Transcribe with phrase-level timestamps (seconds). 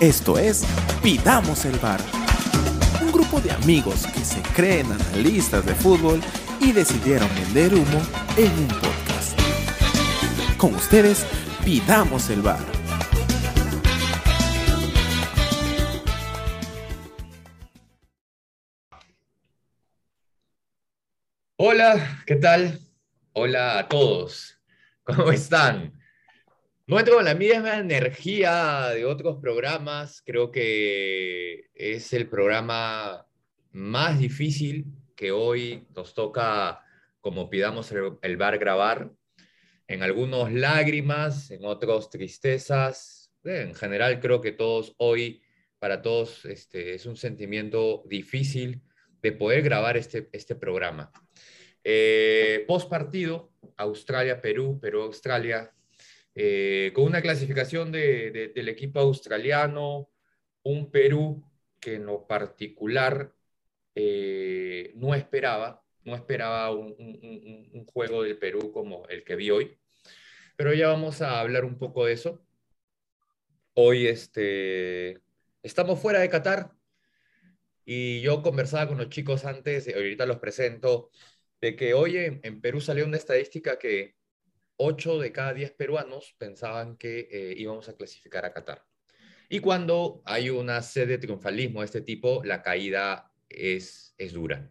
[0.00, 0.64] Esto es
[1.02, 1.98] Pidamos el Bar.
[3.02, 6.20] Un grupo de amigos que se creen analistas de fútbol
[6.60, 8.00] y decidieron vender humo
[8.36, 9.36] en un podcast.
[10.56, 11.26] Con ustedes,
[11.64, 12.60] Pidamos el Bar.
[21.56, 22.78] Hola, ¿qué tal?
[23.32, 24.60] Hola a todos.
[25.02, 25.97] ¿Cómo están?
[26.88, 30.22] No entro con la misma energía de otros programas.
[30.24, 33.26] Creo que es el programa
[33.72, 36.82] más difícil que hoy nos toca,
[37.20, 39.12] como pidamos el, bar grabar.
[39.86, 43.34] En algunos lágrimas, en otros tristezas.
[43.44, 45.42] En general creo que todos hoy,
[45.78, 48.80] para todos, este, es un sentimiento difícil
[49.20, 51.12] de poder grabar este, este programa.
[51.84, 55.70] Eh, post partido, Australia-Perú, Perú-Australia,
[56.40, 60.08] eh, con una clasificación del equipo australiano,
[60.62, 61.42] un Perú
[61.80, 63.34] que en lo particular
[63.96, 66.94] eh, no esperaba, no esperaba un,
[67.72, 69.78] un, juego del Perú como el que vi hoy,
[70.56, 72.40] pero ya vamos a hablar un poco de eso.
[73.74, 75.20] Hoy este,
[75.64, 76.70] estamos fuera de Qatar
[77.84, 81.10] y yo conversaba con los chicos antes, ahorita los presento,
[81.60, 84.17] de que hoy en Perú salió una estadística que
[84.78, 88.84] 8 de cada 10 peruanos pensaban que eh, íbamos a clasificar a Qatar.
[89.48, 94.70] Y cuando hay una sed de triunfalismo de este tipo, la caída es, es dura.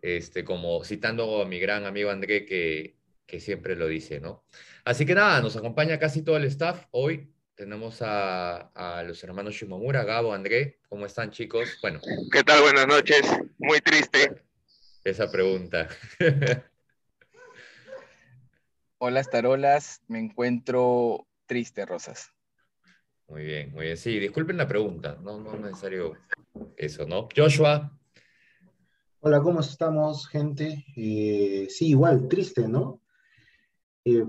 [0.00, 4.44] Este, como citando a mi gran amigo André, que, que siempre lo dice, ¿no?
[4.84, 6.86] Así que nada, nos acompaña casi todo el staff.
[6.90, 10.80] Hoy tenemos a, a, los hermanos Shimomura, Gabo, André.
[10.88, 11.78] ¿Cómo están, chicos?
[11.80, 12.00] Bueno.
[12.32, 12.62] ¿Qué tal?
[12.62, 13.22] Buenas noches.
[13.58, 14.42] Muy triste.
[15.04, 15.88] Esa pregunta.
[19.04, 20.00] Hola, Starolas.
[20.06, 22.32] Me encuentro triste, Rosas.
[23.26, 23.96] Muy bien, muy bien.
[23.96, 25.18] Sí, disculpen la pregunta.
[25.20, 26.16] No, no es necesario
[26.76, 27.26] eso, ¿no?
[27.36, 27.98] Joshua.
[29.18, 30.84] Hola, ¿cómo estamos, gente?
[30.94, 33.00] Eh, sí, igual, triste, ¿no?
[34.04, 34.24] Eh,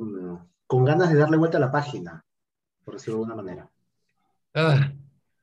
[0.65, 2.25] con ganas de darle vuelta a la página,
[2.83, 3.71] por decirlo de alguna manera.
[4.55, 4.91] Ah,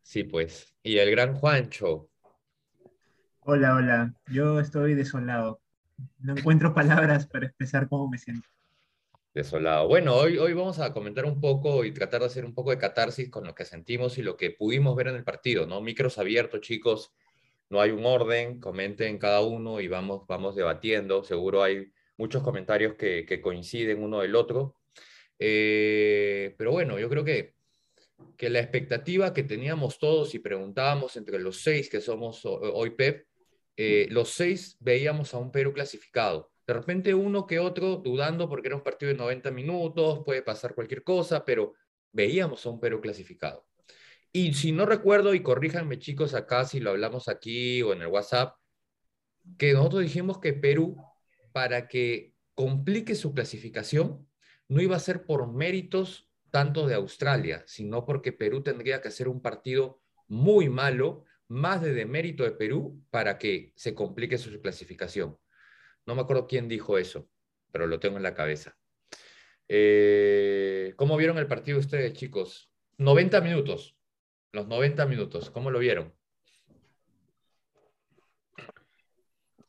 [0.03, 0.75] sí, pues.
[0.83, 2.11] Y el gran Juancho.
[3.43, 4.13] Hola, hola.
[4.27, 5.61] Yo estoy desolado.
[6.19, 8.49] No encuentro palabras para expresar cómo me siento.
[9.33, 9.87] Desolado.
[9.87, 12.79] Bueno, hoy, hoy vamos a comentar un poco y tratar de hacer un poco de
[12.79, 15.81] catarsis con lo que sentimos y lo que pudimos ver en el partido, ¿no?
[15.81, 17.13] Micros abiertos, chicos.
[17.69, 21.23] No hay un orden, comenten cada uno y vamos, vamos debatiendo.
[21.23, 24.75] Seguro hay muchos comentarios que, que coinciden uno del otro.
[25.39, 27.55] Eh, pero bueno, yo creo que,
[28.37, 33.27] que la expectativa que teníamos todos y preguntábamos entre los seis que somos hoy PEP,
[33.77, 38.69] eh, los seis veíamos a un Perú clasificado de repente uno que otro dudando porque
[38.69, 41.75] era un partido de 90 minutos, puede pasar cualquier cosa, pero
[42.13, 43.67] veíamos a un Perú clasificado.
[44.31, 48.07] Y si no recuerdo, y corríjanme chicos acá si lo hablamos aquí o en el
[48.07, 48.55] WhatsApp,
[49.59, 50.97] que nosotros dijimos que Perú,
[51.51, 54.29] para que complique su clasificación,
[54.69, 59.27] no iba a ser por méritos tanto de Australia, sino porque Perú tendría que hacer
[59.27, 65.37] un partido muy malo, más de demérito de Perú, para que se complique su clasificación.
[66.11, 67.29] No me acuerdo quién dijo eso,
[67.71, 68.77] pero lo tengo en la cabeza.
[69.69, 72.69] Eh, ¿Cómo vieron el partido ustedes, chicos?
[72.99, 73.97] 90 minutos.
[74.51, 75.51] Los 90 minutos.
[75.51, 76.13] ¿Cómo lo vieron?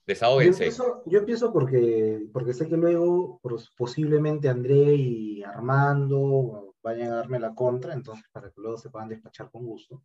[0.08, 0.72] Desahóguense.
[1.06, 3.40] Yo empiezo, porque, porque sé que luego
[3.78, 9.10] posiblemente André y Armando vayan a darme la contra, entonces para que luego se puedan
[9.10, 10.02] despachar con gusto.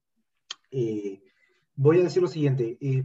[0.71, 1.23] Eh,
[1.77, 2.77] voy a decir lo siguiente.
[2.79, 3.05] Eh,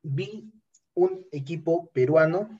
[0.00, 0.50] vi
[0.94, 2.58] un equipo peruano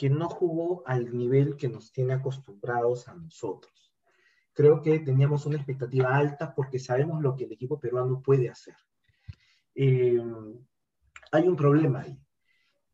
[0.00, 3.92] que no jugó al nivel que nos tiene acostumbrados a nosotros.
[4.54, 8.76] Creo que teníamos una expectativa alta porque sabemos lo que el equipo peruano puede hacer.
[9.74, 10.18] Eh,
[11.32, 12.18] hay un problema ahí.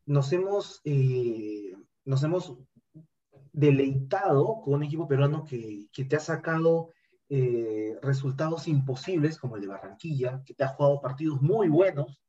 [0.05, 2.57] Nos hemos, eh, nos hemos
[3.53, 6.91] deleitado con un equipo peruano que, te ha sacado
[7.29, 12.21] eh, resultados imposibles, como el de Barranquilla, que te ha jugado partidos muy buenos,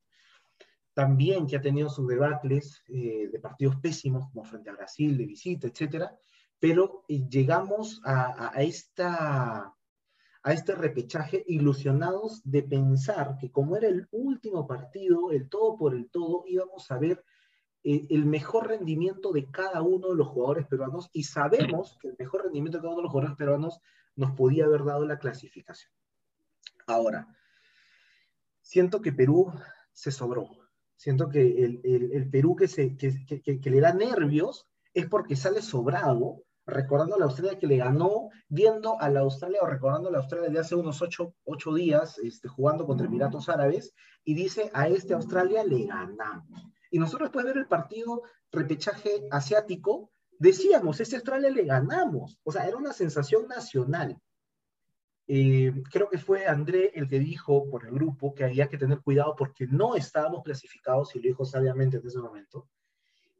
[0.98, 5.26] también que ha tenido sus debacles eh, de partidos pésimos, como frente a Brasil, de
[5.26, 6.18] visita, etcétera,
[6.58, 9.72] pero eh, llegamos a, esta,
[10.42, 15.94] a este repechaje ilusionados de pensar que como era el último partido, el todo por
[15.94, 17.24] el todo, íbamos a ver
[17.84, 22.16] eh, el mejor rendimiento de cada uno de los jugadores peruanos y sabemos que el
[22.18, 23.80] mejor rendimiento de cada uno de los jugadores peruanos
[24.16, 25.92] nos podía haber dado la clasificación.
[26.88, 27.28] Ahora,
[28.62, 29.52] siento que Perú
[29.92, 30.57] se sobró
[30.98, 35.62] Siento que el, el, Perú que, se, que, que, le da nervios es porque sale
[35.62, 40.12] sobrado recordando a la Australia que le ganó, viendo a la Australia o recordando a
[40.12, 44.72] la Australia de hace unos ocho, ocho días, este, jugando contra Emiratos Árabes, y dice,
[44.74, 46.66] a este Australia le ganamos.
[46.90, 50.10] Y nosotros después de ver el partido repechaje asiático,
[50.40, 52.40] decíamos, este Australia le ganamos.
[52.42, 54.18] O sea, era una sensación nacional.
[55.30, 59.02] Eh, creo que fue André el que dijo por el grupo que había que tener
[59.02, 62.66] cuidado porque no estábamos clasificados, y lo dijo sabiamente en ese momento,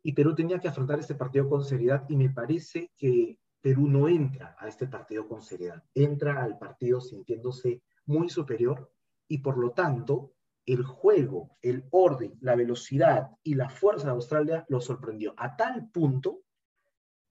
[0.02, 4.06] y Perú tenía que afrontar este partido con seriedad, y me parece que Perú no
[4.06, 8.93] entra a este partido con seriedad, entra al partido sintiéndose muy superior,
[9.26, 10.34] y por lo tanto,
[10.67, 15.88] el juego, el orden, la velocidad y la fuerza de Australia lo sorprendió, a tal
[15.91, 16.43] punto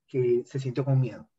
[0.07, 1.29] que se sintió con miedo.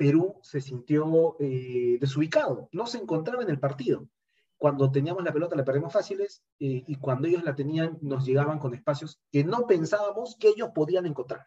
[0.00, 4.08] Perú se sintió eh, desubicado, no se encontraba en el partido.
[4.56, 8.58] Cuando teníamos la pelota la perdimos fáciles eh, y cuando ellos la tenían nos llegaban
[8.58, 11.46] con espacios que no pensábamos que ellos podían encontrar.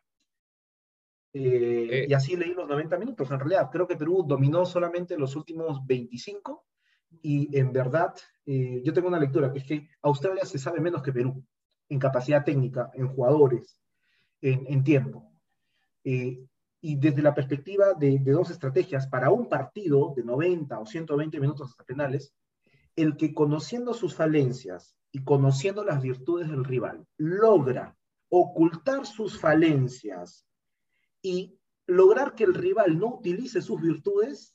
[1.33, 3.31] Eh, y así leí los 90 minutos.
[3.31, 6.63] En realidad, creo que Perú dominó solamente los últimos 25
[7.23, 8.13] y en verdad
[8.45, 11.43] yo tengo una lectura que es que Australia se sabe menos que Perú
[11.89, 13.79] en capacidad técnica, en jugadores,
[14.41, 15.33] en, en tiempo
[16.85, 21.71] y desde la perspectiva de, dos estrategias, para un partido de 90 o 120 minutos
[21.71, 22.35] hasta penales,
[22.97, 27.95] el que conociendo sus falencias y conociendo las virtudes del rival, logra
[28.27, 30.45] ocultar sus falencias
[31.21, 31.57] y
[31.87, 34.53] lograr que el rival no utilice sus virtudes,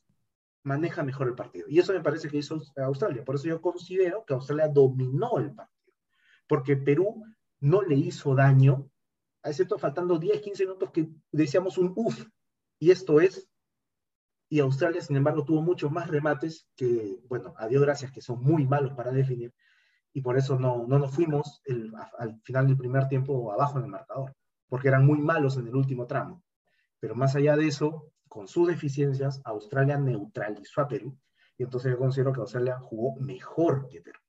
[0.64, 1.66] maneja mejor el partido.
[1.70, 3.24] Y eso me parece que hizo Australia.
[3.24, 5.94] Por eso yo considero que Australia dominó el partido.
[6.46, 7.24] Porque Perú
[7.60, 8.90] no le hizo daño
[9.42, 12.26] excepto faltando 10, 15 minutos que decíamos un uff,
[12.78, 13.48] y esto es,
[14.50, 18.42] y Australia, sin embargo, tuvo muchos más remates que, bueno, a Dios gracias, que son
[18.42, 19.52] muy malos para definir,
[20.12, 21.62] y por eso no, no nos fuimos
[22.18, 24.34] al final del primer tiempo abajo en el marcador,
[24.68, 26.42] porque eran muy malos en el último tramo.
[26.98, 31.16] Pero más allá de eso, con sus deficiencias, Australia neutralizó a Perú,
[31.56, 34.20] y entonces yo considero que Australia jugó mejor que Perú.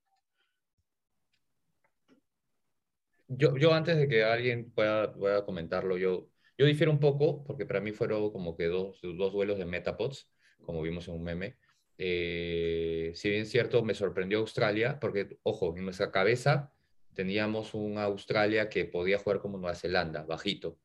[3.30, 7.66] Yo, yo antes de que alguien pueda, pueda comentarlo, yo, yo difiero un poco, porque
[7.66, 10.30] para mí fueron como que dos, dos duelos de Metapods,
[10.62, 11.58] como vimos en un meme.
[11.98, 16.74] Eh, si bien cierto, me sorprendió Australia, porque, ojo, en nuestra cabeza
[17.14, 20.80] teníamos un Australia que podía jugar como Nueva Zelanda, bajito,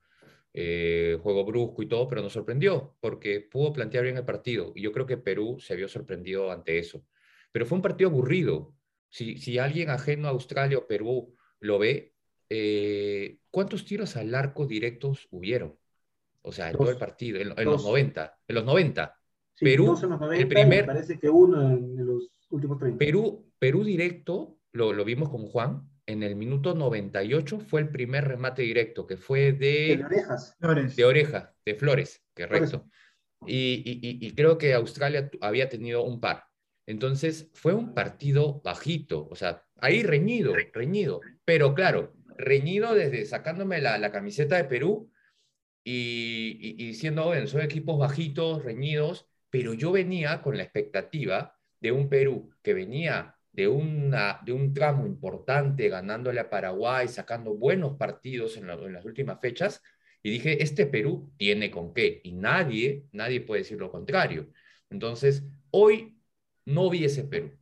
[0.53, 4.83] eh, juego brusco y todo, pero nos sorprendió, porque pudo plantear bien el partido, y
[4.83, 7.07] yo creo que Perú se vio sorprendido ante eso.
[7.53, 8.75] Pero fue un partido aburrido.
[9.09, 12.14] Si, si alguien ajeno a Australia o Perú lo ve,
[12.57, 15.77] eh, ¿cuántos tiros al arco directos hubieron?
[16.43, 18.39] O sea, en todo el partido, en, los 90.
[18.47, 19.19] En los 90.
[19.59, 19.97] Perú,
[20.33, 20.87] el primer.
[20.87, 22.99] Parece que uno en los últimos 30.
[22.99, 28.29] Perú, Perú directo, lo, lo, vimos con Juan, en el minuto 98 fue el primer
[28.29, 29.97] remate directo, que fue de.
[29.97, 30.57] De orejas.
[30.59, 30.97] Flores.
[30.97, 32.89] De orejas, de Flores, correcto.
[33.47, 36.45] Y, y, y, creo que Australia había tenido un par.
[36.87, 41.21] Entonces, fue un partido bajito, o sea, ahí reñido, reñido.
[41.45, 45.11] Pero claro, reñido desde sacándome la, camiseta de Perú
[45.85, 52.09] y, diciendo, bueno, son equipos bajitos, reñidos, pero yo venía con la expectativa de un
[52.09, 58.57] Perú que venía de, una, de un tramo importante, ganándole a Paraguay, sacando buenos partidos
[58.57, 59.83] en, en las últimas fechas,
[60.23, 64.51] y dije, este Perú tiene con qué, y nadie, nadie puede decir lo contrario.
[64.91, 66.19] Entonces, hoy
[66.65, 67.53] no vi ese Perú,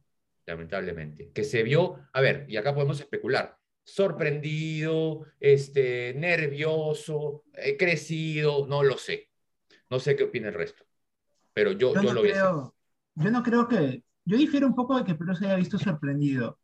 [0.46, 8.66] lamentablemente, que se vio, a ver, y acá podemos especular, sorprendido, este, nervioso, he crecido,
[8.66, 9.28] no lo sé.
[9.90, 10.84] No sé qué opina el resto,
[11.52, 12.74] pero yo, yo, lo creo,
[13.14, 16.58] Yo no creo que, yo difiero un poco de que Perú se haya visto sorprendido.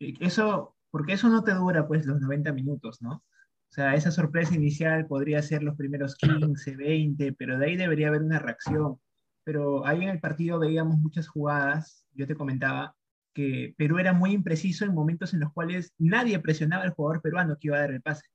[0.00, 3.12] Eso, porque eso no te dura pues los 90 minutos, ¿no?
[3.72, 8.08] O sea, esa sorpresa inicial podría ser los primeros 15, 20, pero de ahí debería
[8.08, 9.00] haber una reacción.
[9.44, 12.94] Pero ahí en el partido veíamos muchas jugadas, yo te comentaba,
[13.32, 17.56] que Perú era muy impreciso en momentos en los cuales nadie presionaba al jugador peruano
[17.58, 18.26] que iba a dar el pase,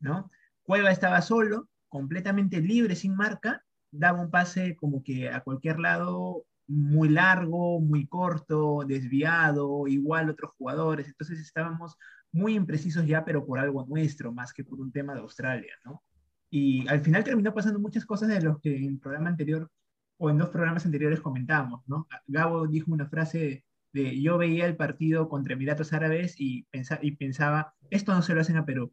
[0.00, 0.30] ¿no?
[0.62, 6.44] Cueva estaba solo, completamente libre, sin marca, daba un pase como que a cualquier lado,
[6.66, 11.96] muy largo, muy corto, desviado, igual otros jugadores, entonces estábamos
[12.32, 16.02] muy imprecisos ya, pero por algo nuestro, más que por un tema de Australia, ¿no?
[16.50, 19.70] Y al final terminó pasando muchas cosas de los que en el programa anterior
[20.18, 22.06] o en dos programas anteriores comentábamos, ¿no?
[22.26, 23.64] Gabo dijo una frase
[23.94, 26.66] yo veía el partido contra Emiratos Árabes y,
[27.00, 28.92] y pensaba, esto no se lo hacen a Perú.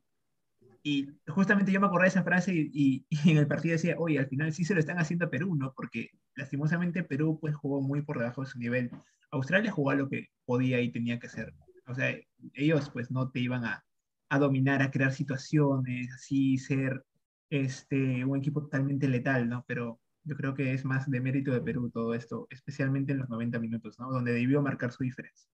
[0.83, 4.27] Y justamente yo me acordé de esa frase y, en el partido decía, oye, al
[4.27, 5.73] final sí se lo están haciendo a Perú, ¿no?
[5.73, 8.91] Porque lastimosamente Perú pues jugó muy por debajo de su nivel.
[9.31, 11.53] Australia jugó a lo que podía y tenía que hacer.
[11.87, 12.15] O sea,
[12.53, 13.83] ellos pues no te iban a,
[14.29, 17.03] a dominar, a crear situaciones, así ser
[17.49, 19.63] este, un equipo totalmente letal, ¿no?
[19.67, 23.29] Pero Yo creo que es más de mérito de Perú todo esto, especialmente en los
[23.29, 24.11] 90 minutos, ¿no?
[24.11, 25.49] Donde debió marcar su diferencia.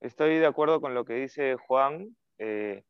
[0.00, 2.16] Estoy de acuerdo con lo que dice Juan.
[2.38, 2.84] Eh,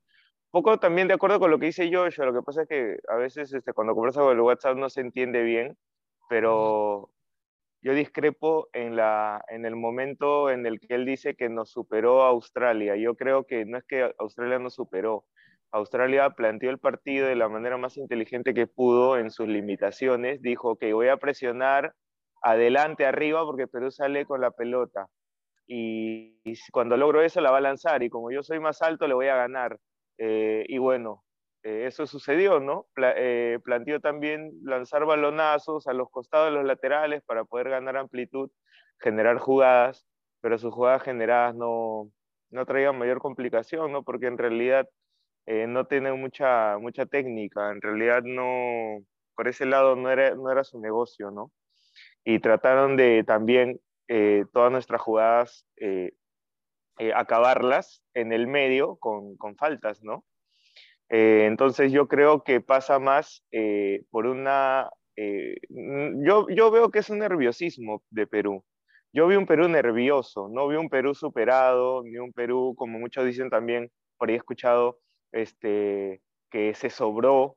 [0.50, 2.26] poco también de acuerdo con lo que dice Joshua.
[2.26, 5.00] Lo que pasa es que a veces este, cuando conversa con el WhatsApp no se
[5.00, 5.76] entiende bien,
[6.28, 7.10] pero
[7.82, 12.22] yo discrepo en, la, en el momento en el que él dice que nos superó
[12.24, 12.94] a Australia.
[12.96, 15.24] Yo creo que no es que Australia nos superó.
[15.72, 20.42] Australia planteó el partido de la manera más inteligente que pudo en sus limitaciones.
[20.42, 21.94] Dijo que voy a presionar
[22.42, 25.06] adelante, arriba, porque Perú sale con la pelota
[25.72, 26.34] y,
[26.72, 29.28] cuando logro eso la va a lanzar y como yo soy más alto le voy
[29.28, 29.78] a ganar.
[30.18, 31.22] Eh, y bueno,
[31.62, 32.86] eh, eso sucedió, ¿no?
[32.96, 38.50] Eh, planteó también lanzar balonazos a los costados de los laterales para poder ganar amplitud,
[38.98, 40.04] generar jugadas,
[40.40, 42.10] pero sus jugadas generadas no,
[42.50, 44.02] no traían mayor complicación, ¿no?
[44.02, 44.88] Porque en realidad
[45.46, 49.04] no tienen mucha, mucha técnica, en realidad no,
[49.34, 51.50] por ese lado no era, no era su negocio, ¿no?
[52.24, 53.80] Y trataron de también
[54.12, 56.12] eh, todas nuestras jugadas, eh,
[56.98, 60.24] eh, acabarlas en el medio con, con faltas, ¿no?
[61.12, 63.44] entonces yo creo que pasa más
[64.10, 64.90] por una...
[65.16, 68.64] yo, yo veo que es un nerviosismo de Perú.
[69.12, 73.24] Yo vi un Perú nervioso, no vi un Perú superado, ni un Perú, como muchos
[73.24, 75.00] dicen también, por ahí he escuchado,
[75.32, 77.56] este, que se sobró.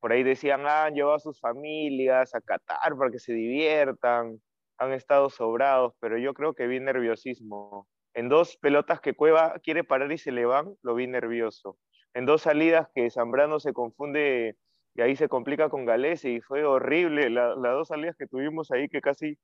[0.00, 4.40] Por ahí decían, ah, han llevado a sus familias a Qatar para que se diviertan
[4.78, 7.88] han estado sobrados, pero yo creo que vi nerviosismo.
[8.14, 11.78] En dos pelotas que Cueva quiere parar y se le van, lo vi nervioso.
[12.12, 14.56] En dos salidas que Zambrano se confunde
[14.94, 17.30] y ahí se complica con Galés y fue horrible.
[17.30, 19.36] las dos salidas que tuvimos ahí que casi,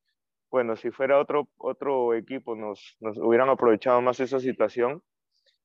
[0.50, 5.02] bueno, si fuera otro, otro equipo nos, nos hubieran aprovechado más esa situación.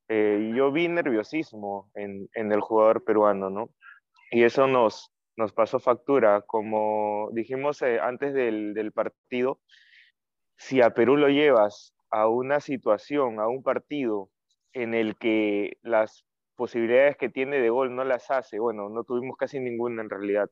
[0.08, 3.70] Eh, yo vi nerviosismo en, en el jugador peruano, ¿no?
[4.32, 6.42] Y eso nos, nos pasó factura.
[6.42, 9.60] Como dijimos eh, antes del, del, partido,
[10.58, 14.30] si a Perú lo llevas a una situación, a un partido
[14.74, 19.38] en el que las posibilidades que tiene de gol no las hace, bueno, no tuvimos
[19.38, 20.50] casi ninguna en realidad,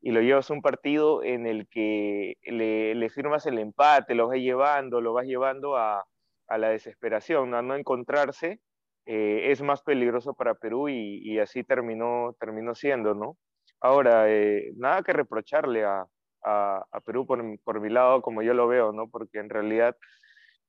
[0.00, 4.28] y lo llevas a un partido en el que le, le firmas el empate, lo
[4.28, 6.04] vas llevando, lo vas llevando a,
[6.48, 8.60] a la desesperación, a no encontrarse,
[9.06, 13.36] eh, es más peligroso para Perú y, así terminó, terminó siendo, ¿no?
[13.80, 16.06] Ahora, eh, nada que reprocharle a,
[17.04, 19.08] Perú por, mi lado, como yo lo veo, ¿no?
[19.08, 19.96] Porque en realidad,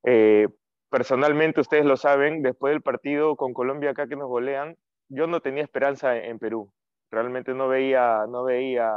[0.04, 0.48] eh,
[0.90, 4.76] personalmente, ustedes lo saben, después del partido con Colombia acá que nos golean,
[5.08, 6.72] yo no tenía esperanza en, Perú.
[7.10, 8.92] Realmente no veía, no veía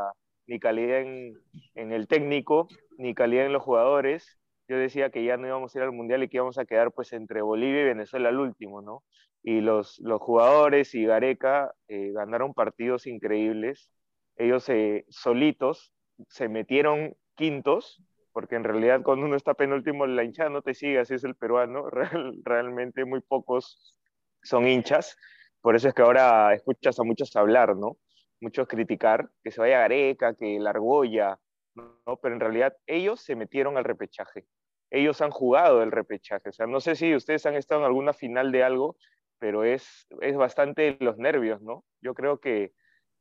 [0.47, 2.67] ni calidad en, el técnico,
[2.97, 4.39] ni calidad en los jugadores.
[4.67, 6.91] Yo decía que ya no íbamos a ir al Mundial y que íbamos a quedar
[6.91, 9.03] pues entre Bolivia y Venezuela al último, ¿no?
[9.47, 13.89] Y los, los jugadores y Gareca eh, ganaron partidos increíbles
[14.37, 14.67] ellos
[15.09, 15.93] solitos
[16.29, 18.01] se metieron quintos,
[18.31, 21.35] porque en realidad cuando uno está penúltimo la hinchada no te sigue, así es el
[21.35, 21.89] peruano,
[22.43, 23.97] realmente muy pocos
[24.43, 25.17] son hinchas,
[25.61, 27.97] por eso es que ahora escuchas a muchos hablar, ¿no?
[28.39, 31.39] Muchos criticar que se vaya Gareca, que la argolla,
[31.75, 32.17] ¿no?
[32.21, 34.45] Pero en realidad ellos se metieron al repechaje,
[34.91, 38.13] ellos han jugado el repechaje, o sea, no sé si ustedes han estado en alguna
[38.13, 38.97] final de algo,
[39.39, 41.83] pero es, es bastante los nervios, ¿no?
[42.01, 42.71] Yo creo que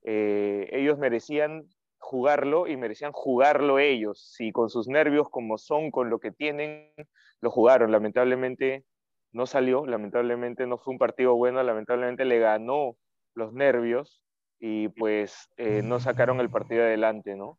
[0.02, 1.68] eh, ellos merecían
[1.98, 4.32] jugarlo y merecían jugarlo ellos.
[4.36, 6.92] Si con sus nervios como son, con lo que tienen,
[7.40, 7.90] lo jugaron.
[7.90, 8.84] Lamentablemente
[9.32, 12.96] no salió, lamentablemente no fue un partido bueno, lamentablemente le ganó
[13.34, 14.22] los nervios
[14.58, 17.58] y pues eh, no sacaron el partido adelante, ¿no?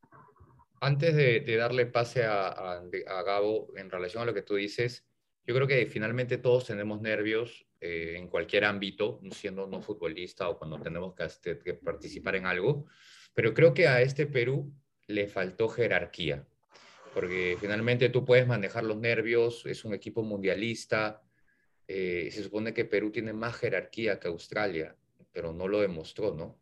[0.79, 5.07] Antes de, darle pase a, a, Gabo en relación a lo que tú dices,
[5.45, 10.57] yo creo que finalmente todos tenemos nervios eh, en cualquier ámbito, siendo no futbolista o
[10.57, 12.85] cuando tenemos que, participar en algo,
[13.35, 14.73] pero creo que a este Perú
[15.05, 16.47] le faltó jerarquía,
[17.13, 21.21] porque finalmente tú puedes manejar los nervios, es un equipo mundialista,
[21.87, 24.95] eh, se supone que Perú tiene más jerarquía que Australia,
[25.31, 26.59] pero no lo demostró, ¿no?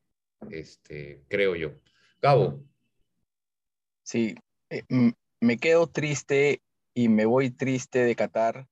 [0.52, 1.80] Este, creo yo.
[2.22, 2.62] Gabo.
[4.04, 4.36] Sí,
[4.70, 4.84] eh,
[5.40, 6.62] me quedo triste
[6.94, 8.68] y me voy triste de Qatar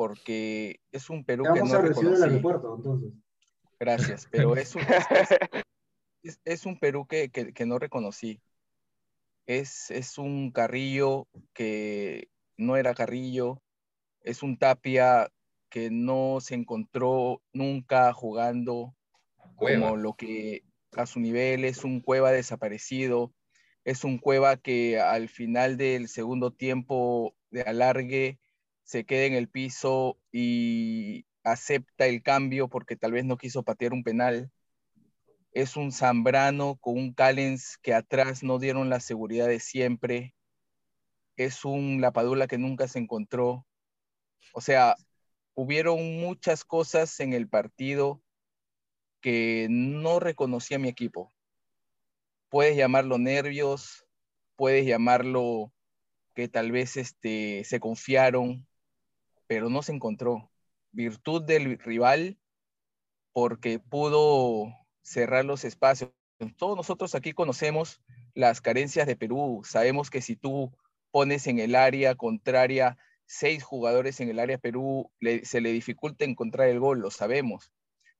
[0.00, 3.12] porque es un Perú que no el aeropuerto, entonces.
[3.78, 4.80] Gracias, pero es un,
[6.46, 8.40] es, un Perú que, que, no reconocí.
[9.44, 13.60] Es, es un Carrillo que no era Carrillo,
[14.22, 15.30] es un Tapia
[15.68, 18.94] que no se encontró nunca jugando
[19.54, 20.64] como lo que
[20.96, 23.34] a su nivel es un Cueva desaparecido,
[23.84, 28.39] es un Cueva que al final del segundo tiempo de alargue
[28.90, 33.92] se quede en el piso y acepta el cambio porque tal vez no quiso patear
[33.92, 34.50] un penal.
[35.52, 40.34] es un Zambrano con un Callens que atrás no dieron la seguridad de siempre,
[41.36, 43.64] es un Lapadula que nunca se encontró.
[44.54, 44.96] O sea,
[45.54, 48.22] hubieron muchas cosas en el partido
[49.20, 51.32] que no reconocía mi equipo.
[52.48, 54.06] Puedes llamarlo nervios,
[54.56, 55.72] puedes llamarlo
[56.34, 58.66] que tal vez este, se confiaron,
[59.50, 60.48] pero no se encontró.
[60.92, 62.38] Virtud del rival
[63.32, 66.12] porque pudo cerrar los espacios.
[66.56, 68.00] Todos nosotros aquí conocemos
[68.32, 69.62] las carencias de Perú.
[69.64, 70.72] Sabemos que si tú
[71.10, 75.10] pones en el área contraria seis jugadores en el área Perú,
[75.42, 77.72] se le dificulta encontrar el gol, lo sabemos.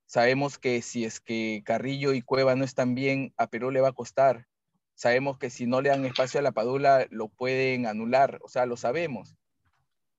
[0.07, 3.91] Sabemos que si es que Carrillo y Cueva no están bien, a Perú le va
[3.91, 4.49] a costar.
[4.95, 8.67] Sabemos que si no le dan espacio a la Padula, lo pueden anular, o sea,
[8.67, 9.37] lo sabemos.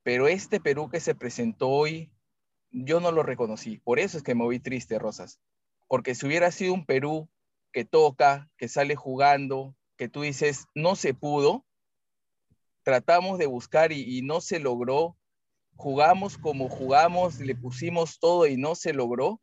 [0.03, 2.11] Pero este Perú que se presentó hoy,
[2.71, 3.77] yo no lo reconocí.
[3.79, 5.39] Por eso es que me voy triste, Rosas.
[5.87, 7.29] Porque si hubiera sido un Perú
[7.71, 11.65] que toca, que sale jugando, que tú dices, no se pudo,
[12.83, 15.17] tratamos de buscar y, no se logró,
[15.75, 19.41] jugamos como jugamos, le pusimos todo y no se logró,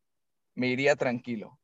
[0.55, 1.59] me iría tranquilo.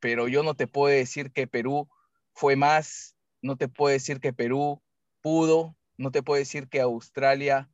[0.00, 1.88] Pero yo no te puedo decir que Perú
[2.34, 4.82] fue más, no te puedo decir que Perú
[5.22, 7.70] pudo, no te puedo decir que Australia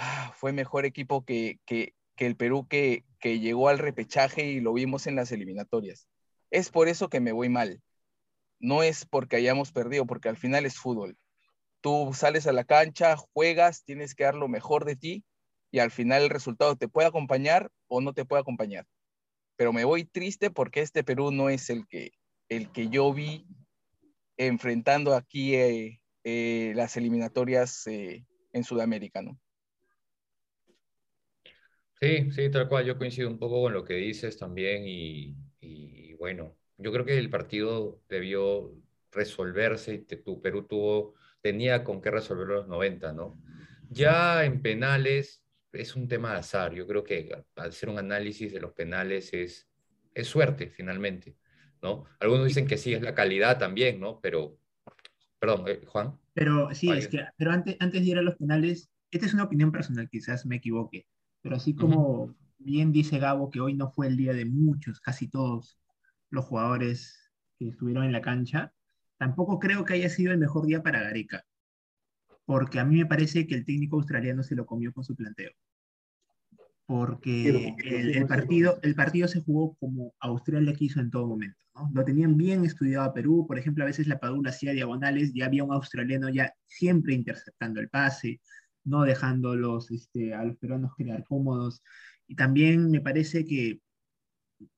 [0.00, 4.74] ah, fue mejor equipo que, que, el Perú que, que llegó al repechaje y lo
[4.74, 6.06] vimos en las eliminatorias.
[6.50, 7.80] Es por eso que me voy mal.
[8.58, 11.16] No es porque hayamos perdido, porque al final es fútbol.
[11.80, 15.24] Tú sales a la cancha, juegas, tienes que dar lo mejor de ti
[15.70, 18.86] y al final el resultado te puede acompañar o no te puede acompañar.
[19.56, 22.12] Pero me voy triste porque este Perú no es el que,
[22.48, 23.46] el que yo vi
[24.36, 29.38] enfrentando aquí eh, eh, las eliminatorias eh, en Sudamérica, ¿no?
[32.00, 32.86] Sí, sí, tal cual.
[32.86, 37.18] Yo coincido un poco con lo que dices también y, y bueno, yo creo que
[37.18, 38.72] el partido debió
[39.12, 43.38] resolverse y tu Perú tuvo, tenía con qué resolver los 90, ¿no?
[43.90, 46.72] Ya en penales es un tema de azar.
[46.72, 49.68] Yo creo que hacer un análisis de los penales es,
[50.14, 51.36] es suerte, finalmente,
[51.82, 52.04] ¿no?
[52.18, 54.20] Algunos dicen que sí, es la calidad también, ¿no?
[54.20, 54.58] Pero,
[55.38, 56.18] perdón, eh, Juan.
[56.32, 59.44] Pero sí, es que, pero antes, antes de ir a los penales, esta es una
[59.44, 61.06] opinión personal, quizás me equivoque,
[61.42, 65.28] pero así como bien dice Gabo que hoy no fue el día de muchos, casi
[65.28, 65.78] todos
[66.30, 68.72] los jugadores que estuvieron en la cancha,
[69.18, 71.44] tampoco creo que haya sido el mejor día para Gareca,
[72.44, 75.52] porque a mí me parece que el técnico australiano se lo comió con su planteo.
[76.86, 81.64] Porque el, partido, el partido se jugó como Australia quiso en todo momento.
[81.76, 81.88] ¿no?
[81.94, 85.46] Lo tenían bien estudiado a Perú, por ejemplo, a veces la Padula hacía diagonales, ya
[85.46, 88.40] había un australiano ya siempre interceptando el pase,
[88.84, 91.82] no dejándolos este, a los peruanos crear cómodos.
[92.26, 93.80] Y también me parece que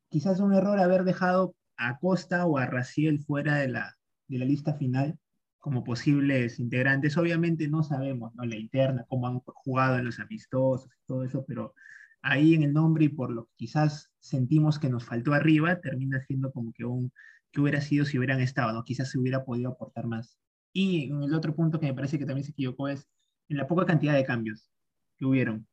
[0.08, 3.96] quizás un error haber dejado a Costa o a Raciel fuera de la,
[4.28, 5.18] de la lista final
[5.58, 7.16] como posibles integrantes.
[7.16, 8.44] Obviamente no sabemos ¿no?
[8.44, 11.74] la interna, cómo han jugado en los amistosos y todo eso, pero
[12.22, 16.20] ahí en el nombre y por lo que quizás sentimos que nos faltó arriba, termina
[16.20, 17.12] siendo como que un
[17.52, 18.82] que hubiera sido si hubieran estado.
[18.82, 20.38] Quizás se hubiera podido aportar más.
[20.72, 23.06] Y el otro punto que me parece que también se equivocó es
[23.52, 24.68] en la poca cantidad de cambios
[25.16, 25.66] que hubieron.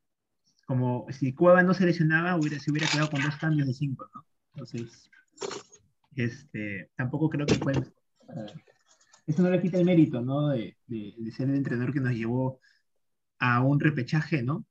[0.66, 4.08] Como si Cueva no se lesionaba, hubiera, se hubiera quedado con dos cambios de cinco,
[4.14, 4.24] ¿no?
[4.54, 5.10] Entonces,
[6.14, 7.72] este, tampoco creo que fue
[9.26, 10.48] eso no le quita el mérito, ¿no?
[10.48, 10.76] De,
[11.36, 12.60] ser el entrenador que nos llevó
[13.38, 14.66] a un repechaje, ¿no?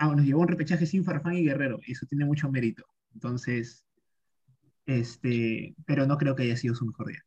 [0.00, 2.84] Ah, nos llevó a un repechaje sin Farfán y Guerrero, eso tiene mucho mérito.
[3.14, 3.84] Entonces,
[4.86, 7.22] este, pero no creo que haya sido su mejor día.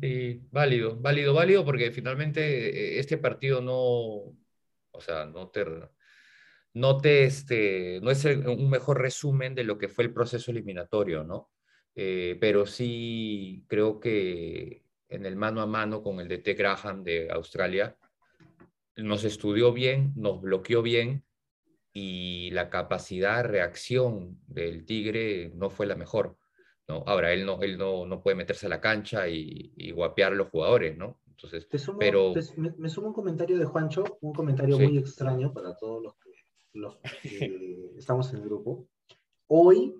[0.00, 5.64] Sí, válido, válido, válido, porque finalmente eh, este partido no, o sea, no te,
[6.74, 11.22] no te, este, no es un mejor resumen de lo que fue el proceso eliminatorio,
[11.22, 11.50] ¿no?
[11.94, 17.30] Eh, pero sí creo que en el mano a mano con el DT Graham de
[17.30, 17.96] Australia,
[18.96, 21.24] nos estudió bien, nos bloqueó bien
[21.92, 26.36] y la capacidad de reacción del Tigre no fue la mejor.
[26.88, 27.04] ¿No?
[27.06, 30.48] Ahora, él no, él no, no puede meterse a la cancha y, guapear a los
[30.48, 31.20] jugadores, ¿no?
[31.28, 31.66] Entonces,
[31.98, 32.32] pero...
[32.78, 36.30] me, sumo un comentario de Juancho, un comentario muy extraño para todos los que,
[36.74, 38.88] los que estamos en el grupo.
[39.48, 39.94] Hoy,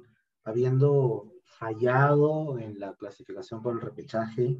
[0.44, 4.56] habiendo fallado en la clasificación por el repechaje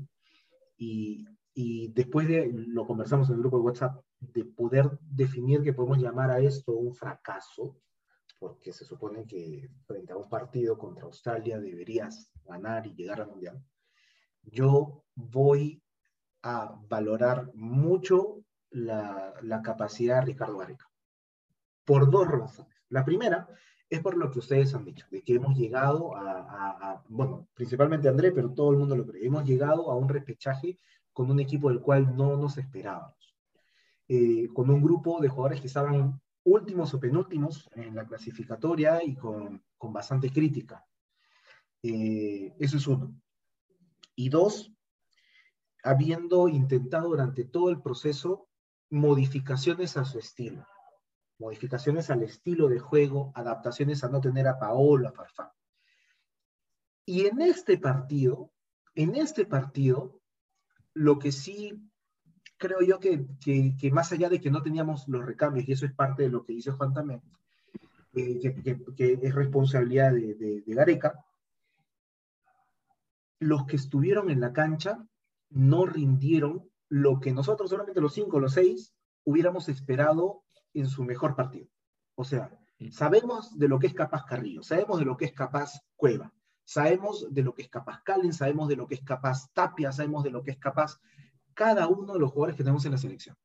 [0.77, 5.73] y, y, después de, lo conversamos en el grupo de WhatsApp, de poder definir que
[5.73, 7.77] podemos llamar a esto un fracaso,
[8.43, 13.29] porque se supone que frente a un partido contra Australia deberías ganar y llegar al
[13.29, 13.65] Mundial,
[14.43, 15.81] yo voy
[16.43, 20.91] a valorar mucho la, la capacidad de Ricardo Gareca,
[21.85, 22.75] por dos razones.
[22.89, 23.49] La primera
[23.89, 28.33] es por lo que ustedes han dicho, de que hemos llegado a, bueno, principalmente André,
[28.33, 30.81] pero todo el mundo lo cree, hemos llegado a un repechaje
[31.13, 33.37] con un equipo del cual no nos esperábamos,
[34.09, 39.15] eh, con un grupo de jugadores que estaban últimos o penúltimos en la clasificatoria y
[39.17, 40.85] con, con bastante crítica.
[41.83, 43.15] Eh, eso es uno.
[44.15, 44.73] Y dos,
[45.83, 48.49] habiendo intentado durante todo el proceso
[48.91, 50.67] modificaciones a su estilo,
[51.39, 55.49] modificaciones al estilo de juego, adaptaciones a no tener a Paolo, a Farfán.
[57.05, 58.53] Y en este partido,
[58.95, 60.21] en este partido,
[60.95, 61.91] lo que sí
[62.63, 65.93] creo yo que, que, más allá de que no teníamos los recambios, y eso es
[65.93, 67.21] parte de lo que dice Juan también,
[68.15, 68.39] eh,
[68.97, 71.25] que, es responsabilidad de, de, de Gareca,
[73.41, 75.05] los que estuvieron en la cancha
[75.51, 78.95] no rindieron lo que nosotros, solamente los cinco o los seis,
[79.25, 81.67] hubiéramos esperado en su mejor partido.
[82.15, 82.57] O sea,
[82.93, 86.33] sabemos de lo que es capaz Carrillo, sabemos de lo que es capaz Cueva,
[86.65, 90.23] sabemos de lo que es capaz Calen, sabemos de lo que es capaz Tapia, sabemos
[90.23, 91.01] de lo que es capaz
[91.55, 93.37] cada uno de los jugadores que tenemos en la selección,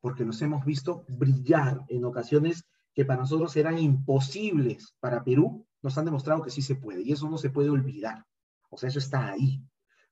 [0.00, 5.96] porque los hemos visto brillar en ocasiones que para nosotros eran imposibles para Perú, nos
[5.96, 8.24] han demostrado que sí se puede, y eso no se puede olvidar.
[8.68, 9.62] O sea, eso está ahí.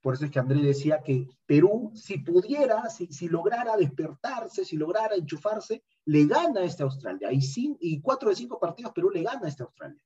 [0.00, 4.76] Por eso es que Andrés decía que Perú, si pudiera, si, si lograra despertarse, si
[4.76, 7.32] lograra enchufarse, le gana a esta Australia.
[7.32, 7.40] Y,
[7.80, 10.02] y cuatro de cinco partidos Perú le gana a esta Australia.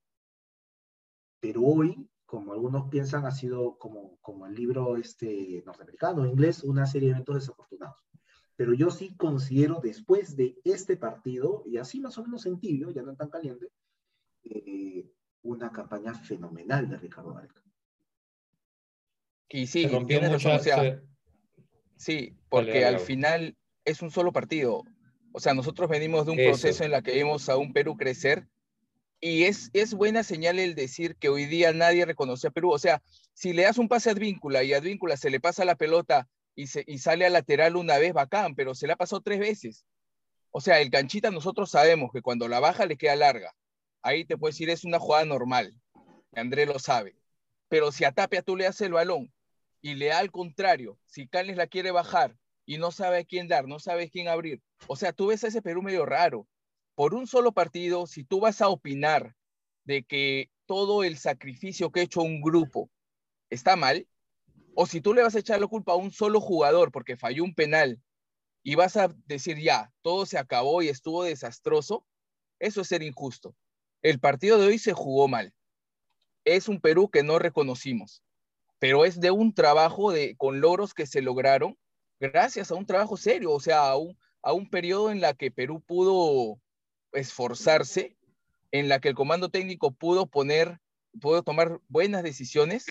[1.41, 6.87] Pero hoy, como algunos piensan, ha sido como, como el libro este norteamericano, inglés, una
[6.87, 7.99] serie de eventos desafortunados.
[8.57, 12.91] Pero yo sí considero después de este partido, y así más o menos en tibio,
[12.91, 13.69] ya no tan caliente,
[14.45, 17.63] eh, una campaña fenomenal de Ricardo Gareca.
[19.51, 19.87] Y sí,
[21.97, 24.85] sí, porque al final es un solo partido.
[25.33, 28.49] O sea, nosotros venimos de un proceso en la que vimos a un Perú crecer
[29.25, 32.73] y es, es buena señal el decir que hoy día nadie reconoce a Perú.
[32.73, 33.01] O sea,
[33.35, 36.29] si le das un pase a Advíncula y a Advíncula se le pasa la pelota
[36.57, 39.87] y, se, y sale a lateral una vez, bacán, pero se la pasado tres veces.
[40.51, 43.55] O sea, el canchita nosotros sabemos que cuando la baja le queda larga.
[44.03, 45.73] Ahí te puedo decir, es una jugada normal.
[46.35, 47.15] André lo sabe.
[47.69, 49.33] Pero si a Tapia tú le haces el balón
[49.81, 53.47] y le da al contrario, si Canes la quiere bajar y no sabe a quién
[53.47, 56.49] dar, no sabe quién abrir, o sea, tú ves a ese Perú medio raro.
[56.95, 59.35] Por un solo partido, si tú vas a opinar
[59.85, 62.91] de que todo el sacrificio que ha hecho un grupo
[63.51, 64.07] está mal,
[64.75, 67.45] o si tú le vas a echar la culpa a un solo jugador porque falló
[67.45, 68.01] un penal
[68.63, 72.07] y vas a decir ya, todo se acabó y estuvo desastroso,
[72.59, 73.55] eso es ser injusto.
[74.03, 75.53] El partido de hoy se jugó mal.
[76.45, 78.23] Es un Perú que no reconocimos
[78.83, 81.79] pero es de un trabajo de, con logros que se lograron
[82.19, 85.81] gracias a un trabajo serio, o sea, a un, a periodo en la que Perú
[85.81, 86.61] pudo
[87.13, 88.17] esforzarse,
[88.71, 90.81] en la que el comando técnico pudo poner,
[91.21, 92.87] pudo tomar buenas decisiones,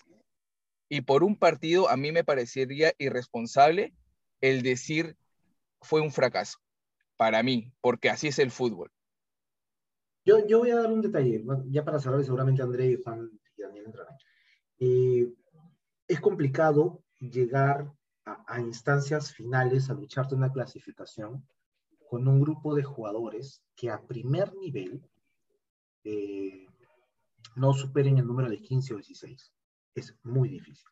[0.90, 3.94] y por un partido a mí me parecería irresponsable
[4.42, 5.16] el decir
[5.82, 6.60] fue un fracaso,
[7.18, 8.92] para mí, porque así es el fútbol.
[10.24, 12.98] Yo, yo voy a dar un detalle, ya para cerrar, seguramente André y
[13.58, 14.16] Daniel entrarán.
[14.80, 15.34] Eh,
[16.08, 17.92] es complicado llegar
[18.26, 21.48] a, instancias finales, a lucharte una clasificación
[22.12, 25.02] con un grupo de jugadores que a primer nivel
[26.04, 26.68] eh,
[27.56, 29.54] no superen el número de 15 o 16.
[29.96, 30.90] Es muy difícil.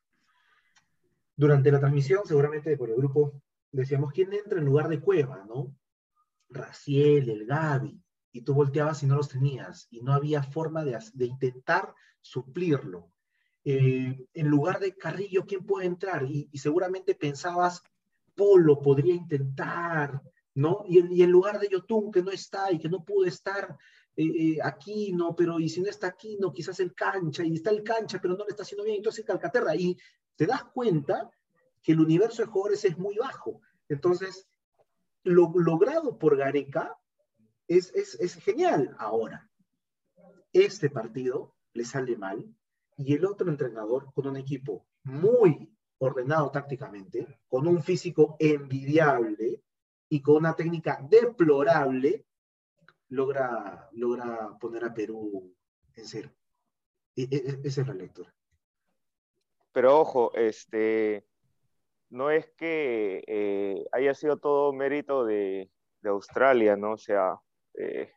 [1.36, 3.34] Durante la transmisión, seguramente por el grupo,
[3.70, 5.76] decíamos, ¿quién entra en lugar de Cueva, no?
[6.48, 8.02] Raciel, el Gaby,
[8.32, 13.12] y tú volteabas y no los tenías, y no había forma de, de intentar suplirlo.
[13.66, 16.24] Eh, en lugar de Carrillo, ¿quién puede entrar?
[16.24, 17.84] Y, seguramente pensabas,
[18.36, 20.22] Polo podría intentar,
[20.60, 20.84] ¿no?
[20.86, 23.78] Y, en lugar de Yotun, que no está y que no pudo estar
[24.18, 25.34] eh, eh, aquí, ¿no?
[25.34, 26.52] Pero y si no está aquí, ¿no?
[26.52, 29.74] Quizás el cancha, y está el cancha, pero no le está haciendo bien, entonces Calcaterra.
[29.78, 29.98] Y
[30.36, 31.30] te das cuenta
[31.82, 33.62] que el universo de jugadores es muy bajo.
[33.88, 34.50] Entonces,
[35.24, 36.98] lo logrado por Gareca
[37.66, 38.94] es, es, es genial.
[39.00, 39.50] Ahora,
[40.52, 42.54] este partido le sale mal,
[42.98, 49.64] y el otro entrenador con un equipo muy ordenado tácticamente, con un físico envidiable
[50.10, 52.26] y con una técnica deplorable,
[53.10, 55.56] logra, logra poner a Perú
[55.96, 56.32] en cero.
[57.16, 58.34] E, e, e, esa es la lectura.
[59.72, 61.26] Pero ojo, este,
[62.10, 65.70] no es que eh, haya sido todo mérito de,
[66.04, 66.94] Australia, ¿no?
[66.94, 67.42] O sea,
[67.74, 68.14] eh,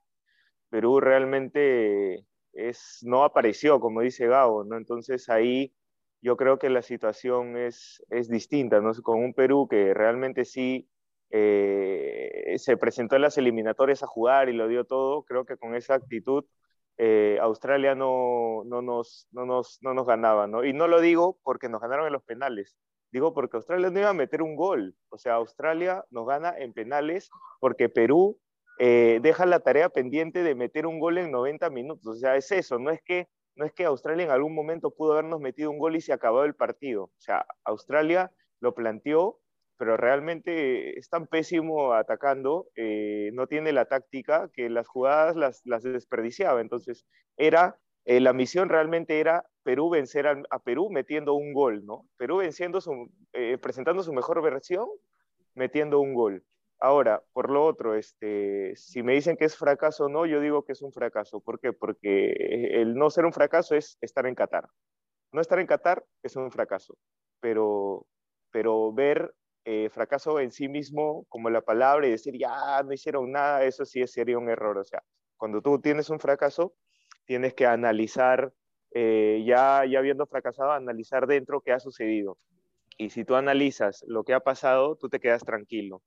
[0.71, 4.77] Perú realmente es, no apareció, como dice Gabo, ¿no?
[4.77, 5.75] Entonces ahí
[6.21, 8.93] yo creo que la situación es, es distinta, ¿no?
[9.03, 10.89] Con un Perú que realmente sí
[11.33, 15.75] eh, se presentó en las eliminatorias a jugar y lo dio todo, creo que con
[15.75, 16.45] esa actitud
[16.99, 20.47] eh, Australia no, no, nos, no, nos, no nos ganaba.
[20.65, 22.77] Y no lo digo porque nos ganaron en los penales,
[23.11, 26.75] digo porque Australia no iba a meter un gol, o sea, Australia nos gana en
[26.75, 28.39] penales porque Perú
[28.79, 32.53] eh, deja la tarea pendiente de meter un gol en 90 minutos, o sea, es
[32.53, 35.79] eso, no es que no es que Australia en algún momento pudo habernos metido un
[35.79, 37.05] gol y se acabó el partido.
[37.05, 39.41] O sea, Australia lo planteó,
[39.77, 45.63] pero realmente es tan pésimo atacando, eh, no tiene la táctica que las jugadas las,
[45.65, 46.61] las desperdiciaba.
[46.61, 47.07] Entonces,
[47.37, 52.07] era, eh, la misión realmente era Perú vencer a, Perú metiendo un gol, ¿no?
[52.17, 54.87] Perú venciendo su, eh, presentando su mejor versión,
[55.55, 56.45] metiendo un gol.
[56.81, 60.65] Ahora, por lo otro, este, si me dicen que es fracaso o no, yo digo
[60.65, 61.41] que es un fracaso.
[61.41, 61.73] ¿Por qué?
[61.73, 62.33] Porque
[62.81, 64.69] el no ser un fracaso es estar en Qatar.
[65.33, 66.99] No estar en Qatar es un fracaso,
[67.41, 68.07] pero,
[68.51, 69.33] pero ver
[69.65, 73.85] eh, fracaso en sí mismo como la palabra y decir, ya no hicieron nada, eso
[73.85, 74.79] sí sería un error.
[74.79, 75.03] O sea,
[75.37, 76.75] cuando tú tienes un fracaso,
[77.25, 78.53] tienes que analizar,
[78.95, 82.39] eh, ya, ya habiendo fracasado, analizar dentro qué ha sucedido.
[82.99, 86.03] Y si tú analizas lo que ha pasado, tú te quedas tranquilo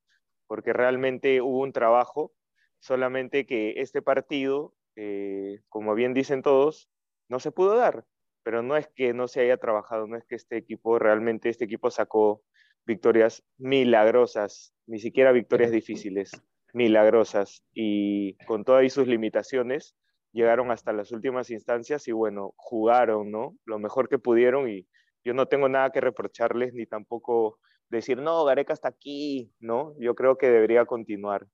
[0.46, 2.32] porque realmente hubo un trabajo,
[2.78, 6.88] solamente que este partido, eh, como bien dicen todos,
[7.28, 8.04] no se pudo dar,
[8.42, 11.64] pero no es que no se haya trabajado, no es que este equipo, realmente este
[11.64, 12.42] equipo sacó
[12.86, 16.30] victorias milagrosas, ni siquiera victorias difíciles,
[16.72, 19.96] milagrosas, y con todas sus limitaciones,
[20.32, 23.56] llegaron hasta las últimas instancias y bueno, jugaron, ¿no?
[23.64, 24.86] Lo mejor que pudieron y
[25.24, 29.94] yo no tengo nada que reprocharles ni tampoco decir, no, Gareca está aquí, ¿no?
[29.98, 31.46] Yo creo que debería continuar.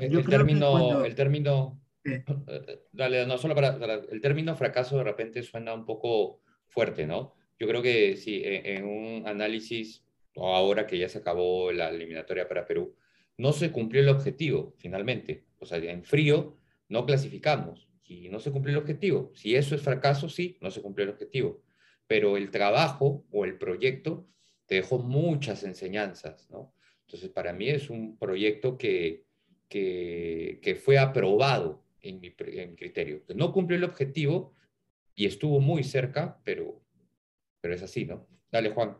[0.00, 1.78] El, término, el término,
[2.92, 3.76] dale, no solo para,
[4.10, 7.34] el término fracaso de repente suena un poco fuerte, ¿no?
[7.58, 10.04] Yo creo que sí, en, un análisis,
[10.36, 12.94] ahora que ya se acabó la eliminatoria para Perú,
[13.38, 15.44] no se cumplió el objetivo finalmente.
[15.58, 16.56] O sea, en frío
[16.88, 19.30] no clasificamos y no se cumplió el objetivo.
[19.34, 21.62] Si eso es fracaso, sí, no se cumplió el objetivo.
[22.06, 24.28] Pero el trabajo o el proyecto
[24.66, 26.74] te dejó muchas enseñanzas, ¿no?
[27.06, 29.24] Entonces, para mí es un proyecto que,
[29.68, 33.22] que, fue aprobado en mi, criterio.
[33.34, 34.54] No cumplió el objetivo
[35.14, 36.82] y estuvo muy cerca, pero,
[37.60, 38.26] pero es así, ¿no?
[38.50, 38.96] Dale, Juan.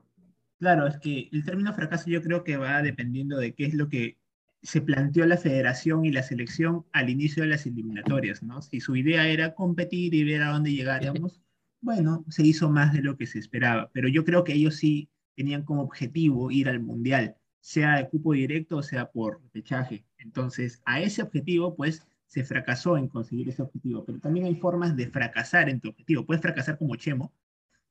[0.58, 3.88] Claro, es que el término fracaso yo creo que va dependiendo de qué es lo
[3.88, 4.18] que
[4.62, 8.62] se planteó la federación y la selección al inicio de las eliminatorias, ¿no?
[8.62, 11.40] Si su idea era competir y ver a dónde llegaríamos,
[11.80, 15.10] bueno, se hizo más de lo que se esperaba, pero yo creo que ellos sí
[15.36, 20.06] tenían como objetivo ir al Mundial, sea de cupo directo o sea por pechaje.
[20.18, 24.96] Entonces, a ese objetivo, pues, se fracasó en conseguir ese objetivo, pero también hay formas
[24.96, 26.24] de fracasar en tu objetivo.
[26.26, 27.32] Puedes fracasar como Chemo,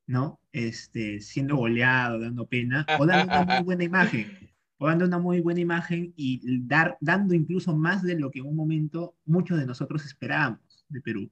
[0.08, 0.40] ¿no?
[0.52, 4.28] Este, siendo goleado, dando pena, o dando una muy buena imagen,
[4.78, 8.46] o dando una muy buena imagen y dar, dando incluso más de lo que en
[8.46, 11.32] un momento muchos de nosotros esperábamos de Perú,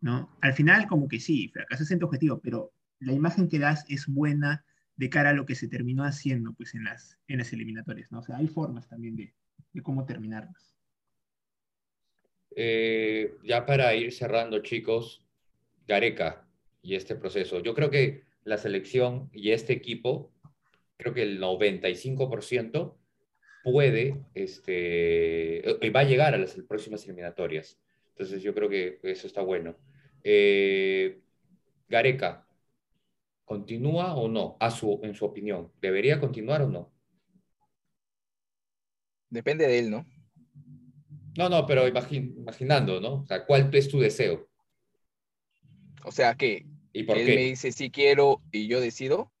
[0.00, 0.36] ¿no?
[0.40, 4.06] Al final, como que sí, fracasas en tu objetivo, pero la imagen que das es
[4.06, 4.64] buena,
[4.96, 8.12] de cara a lo que se terminó haciendo pues, en, las, en las eliminatorias.
[8.12, 8.20] ¿no?
[8.20, 9.34] O sea, hay formas también de,
[9.72, 10.76] de cómo terminarlas.
[12.54, 15.24] Eh, ya para ir cerrando, chicos,
[15.86, 16.46] Gareca
[16.82, 17.60] y este proceso.
[17.60, 20.32] Yo creo que la selección y este equipo,
[20.96, 22.98] creo que el 95%
[23.64, 25.62] puede, este,
[25.94, 27.78] va a llegar a las próximas eliminatorias.
[28.10, 29.76] Entonces yo creo que eso está bueno.
[30.24, 31.20] Eh,
[31.88, 32.46] Gareca,
[33.52, 34.56] ¿Continúa o no?
[34.60, 36.90] A su, en su opinión, ¿debería continuar o no?
[39.28, 40.06] Depende de él, ¿no?
[41.36, 43.22] No, no, pero imaginando, ¿no?
[43.22, 44.48] O sea, ¿cuál es tu deseo?
[46.04, 47.34] O sea, que ¿Y por él qué?
[47.34, 49.32] me dice si quiero y yo decido.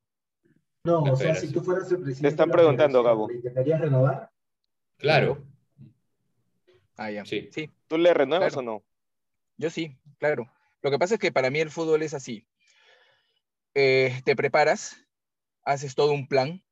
[0.84, 2.22] No, o sea, si tú fueras el presidente.
[2.22, 3.30] Te están preguntando, Gabo.
[3.30, 4.30] ¿Intentarías renovar?
[4.96, 5.44] Claro.
[6.96, 7.24] Ah, ya.
[7.24, 7.48] Sí.
[7.52, 7.70] sí.
[7.86, 8.82] ¿Tú le renuevas o no?
[9.56, 10.50] Yo sí, claro.
[10.82, 12.46] Lo que pasa es que para mí el fútbol es así.
[13.74, 14.96] Eh, te preparas,
[15.64, 16.64] haces todo un plan,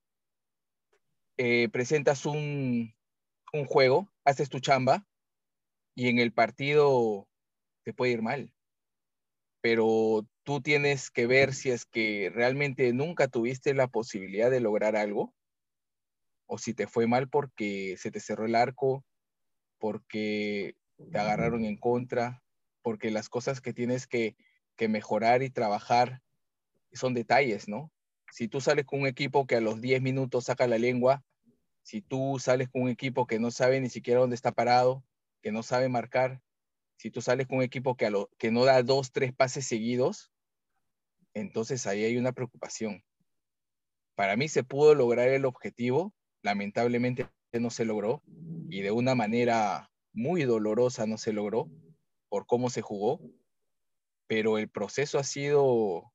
[1.36, 2.94] eh, presentas un,
[3.52, 5.06] un juego, haces tu chamba
[5.94, 7.28] y en el partido
[7.84, 8.52] te puede ir mal.
[9.60, 14.96] Pero tú tienes que ver si es que realmente nunca tuviste la posibilidad de lograr
[14.96, 15.32] algo
[16.46, 19.04] o si te fue mal porque se te cerró el arco,
[19.78, 20.74] porque
[21.12, 22.42] te agarraron en contra,
[22.82, 24.34] porque las cosas que tienes que,
[24.74, 26.20] que mejorar y trabajar
[26.92, 27.92] son detalles, ¿no?
[28.32, 31.22] Si tú sales con un equipo que a los 10 minutos saca la lengua,
[31.84, 35.04] si tú sales con un equipo que no sabe ni siquiera dónde está parado,
[35.42, 36.42] que no sabe marcar,
[36.96, 39.64] si tú sales con un equipo que, a lo, que no da dos, tres pases
[39.68, 40.32] seguidos,
[41.34, 43.02] entonces ahí hay una preocupación.
[44.14, 48.22] Para mí se pudo lograr el objetivo, lamentablemente no se logró
[48.68, 51.70] y de una manera muy dolorosa no se logró,
[52.28, 53.20] por cómo se jugó,
[54.26, 56.12] pero el proceso ha sido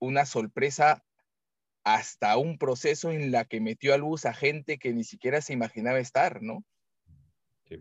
[0.00, 1.04] una sorpresa
[1.84, 5.52] hasta un proceso en la que metió a luz a gente que ni siquiera se
[5.52, 6.64] imaginaba estar, ¿no?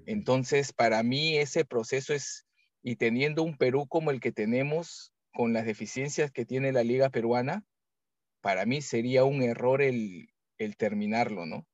[0.06, 2.46] Entonces, para mí ese proceso es,
[2.82, 7.10] y teniendo un Perú como el que tenemos, con las deficiencias que tiene la liga
[7.10, 7.66] peruana,
[8.42, 10.30] para mí sería un error el,
[10.78, 11.66] terminarlo, ¿no?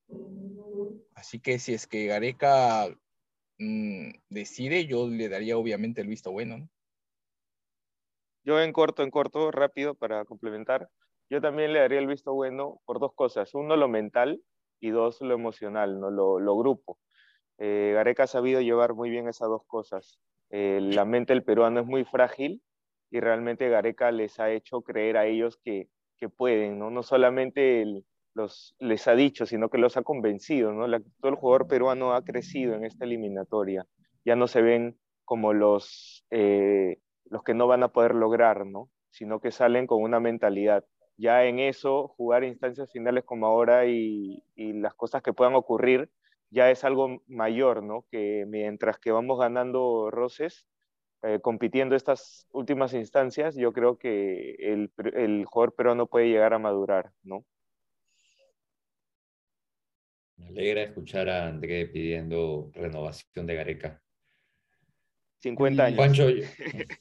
[1.13, 2.87] Así que si es que Gareca
[3.59, 6.69] mm, decide, yo le daría obviamente el visto bueno, ¿no?
[8.43, 10.89] Yo en corto, en corto, rápido para complementar,
[11.29, 13.53] yo también le daría el visto bueno por dos cosas.
[13.53, 14.41] Uno, lo mental
[14.79, 16.09] y dos, lo emocional, ¿no?
[16.09, 16.97] lo, lo grupo.
[17.59, 20.19] Eh, Gareca ha sabido llevar muy bien esas dos cosas.
[20.49, 22.63] Eh, la mente del peruano es muy frágil
[23.11, 26.91] y realmente Gareca les ha hecho creer a ellos que, que pueden, ¿no?
[26.91, 27.85] No solamente
[28.33, 30.85] los, les ha dicho, sino que los ha convencido, ¿no?
[31.19, 33.85] todo el jugador peruano ha crecido en esta eliminatoria.
[34.25, 38.89] Ya no se ven como los, eh, los que no van a poder lograr, ¿no?
[39.11, 40.85] Sino que salen con una mentalidad.
[41.17, 46.09] Ya en eso, jugar instancias finales como ahora y, y las cosas que puedan ocurrir,
[46.49, 48.05] ya es algo mayor, ¿no?
[48.09, 50.65] Que mientras que vamos ganando roces,
[51.23, 56.59] eh, compitiendo estas últimas instancias, yo creo que el, el jugador peruano puede llegar a
[56.59, 57.45] madurar, ¿no?
[60.39, 64.01] Me alegra escuchar a André pidiendo renovación de Gareca.
[65.39, 66.19] 50 años.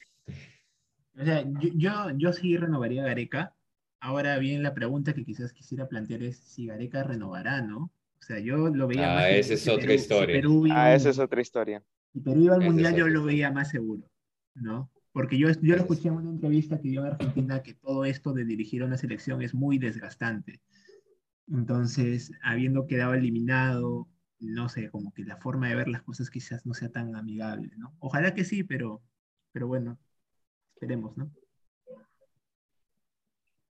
[1.17, 3.55] o sea, yo, yo, sí renovaría a Gareca.
[4.01, 7.91] Ahora bien, la pregunta que quizás quisiera plantear es si Gareca renovará, ¿no?
[8.19, 9.29] O sea, yo lo veía ah, más.
[9.29, 10.41] Esa es otra historia.
[10.71, 11.83] ah, esa es otra historia.
[12.13, 14.09] Si Perú iba al Mundial, yo lo veía más seguro,
[14.55, 14.91] ¿no?
[15.11, 18.33] Porque yo, yo lo escuché en una entrevista que dio en Argentina que todo esto
[18.33, 20.61] de dirigir una selección es muy desgastante.
[21.51, 24.07] Entonces, habiendo quedado eliminado,
[24.39, 27.71] no sé, como que la forma de ver las cosas quizás no sea tan amigable,
[27.77, 27.95] ¿no?
[27.99, 29.01] Ojalá que sí, pero,
[29.51, 29.99] pero bueno,
[30.75, 31.31] esperemos, ¿no?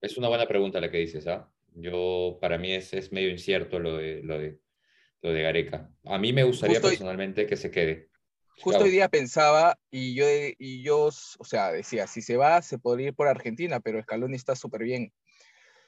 [0.00, 1.50] Es una buena pregunta la que dices, ¿ah?
[1.74, 4.60] Yo, para mí es, es medio incierto lo de, lo, de,
[5.22, 5.90] lo de Gareca.
[6.04, 8.11] A mí me gustaría personalmente que se quede.
[8.60, 10.24] Justo hoy día pensaba y yo,
[10.58, 14.36] y yo, o sea, decía, si se va, se podría ir por Argentina, pero Scaloni
[14.36, 15.12] está súper bien.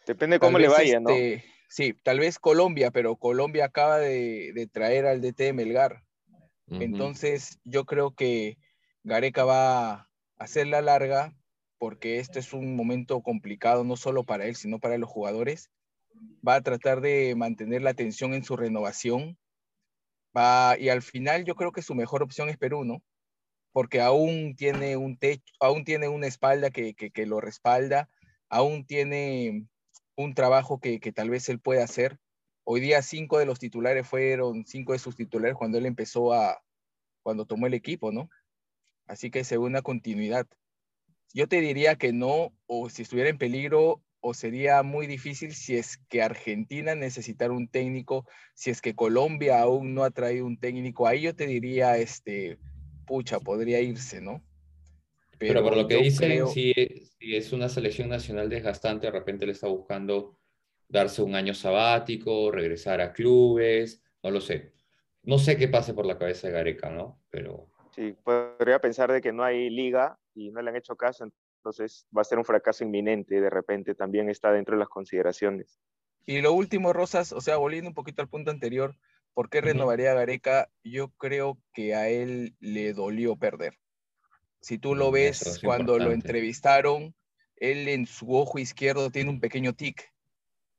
[0.07, 1.11] Depende cómo le vaya, ¿no?
[1.11, 6.03] Este, sí, tal vez Colombia, pero Colombia acaba de, de traer al DT Melgar.
[6.67, 8.57] Entonces, yo creo que
[9.03, 11.37] Gareca va a hacer la larga
[11.79, 15.71] porque este es un momento complicado no solo para él, sino para los jugadores.
[16.47, 19.37] Va a tratar de mantener la atención en su renovación
[20.79, 23.03] Y al final yo creo que su mejor opción es Perú, ¿no?
[23.73, 28.09] Porque aún tiene un techo, aún tiene una espalda que, que, lo respalda,
[28.49, 29.67] aún tiene
[30.17, 32.19] un trabajo que, que, tal vez él pueda hacer.
[32.65, 36.63] Hoy día cinco de los titulares fueron cinco de sus titulares cuando él empezó a,
[37.23, 38.29] cuando tomó el equipo, ¿no?
[39.07, 40.47] Así que según una continuidad.
[41.33, 45.77] Yo te diría que no, o si estuviera en peligro, o sería muy difícil si
[45.77, 50.59] es que Argentina necesitara un técnico, si es que Colombia aún no ha traído un
[50.59, 52.57] técnico, ahí yo te diría, este,
[53.07, 54.43] pucha, podría irse, ¿no?
[55.39, 56.73] Pero, por lo que dicen, si,
[57.21, 60.39] es una selección nacional desgastante, de repente le está buscando
[60.89, 64.73] darse un año sabático, regresar a clubes, no lo sé.
[65.23, 67.21] No sé qué pase por la cabeza de Gareca, ¿no?
[67.29, 67.69] Pero...
[67.95, 71.31] Sí, podría pensar de que no hay liga y no le han hecho caso,
[71.65, 75.81] entonces va a ser un fracaso inminente, de repente también está dentro de las consideraciones.
[76.27, 78.97] Y lo último, Rosas, o sea, volviendo un poquito al punto anterior,
[79.33, 80.69] ¿por qué renovaría a Gareca?
[80.83, 83.79] Yo creo que a él le dolió perder.
[84.61, 87.15] Si tú lo mm, ves cuando lo entrevistaron,
[87.57, 90.13] él en su ojo izquierdo tiene un pequeño tic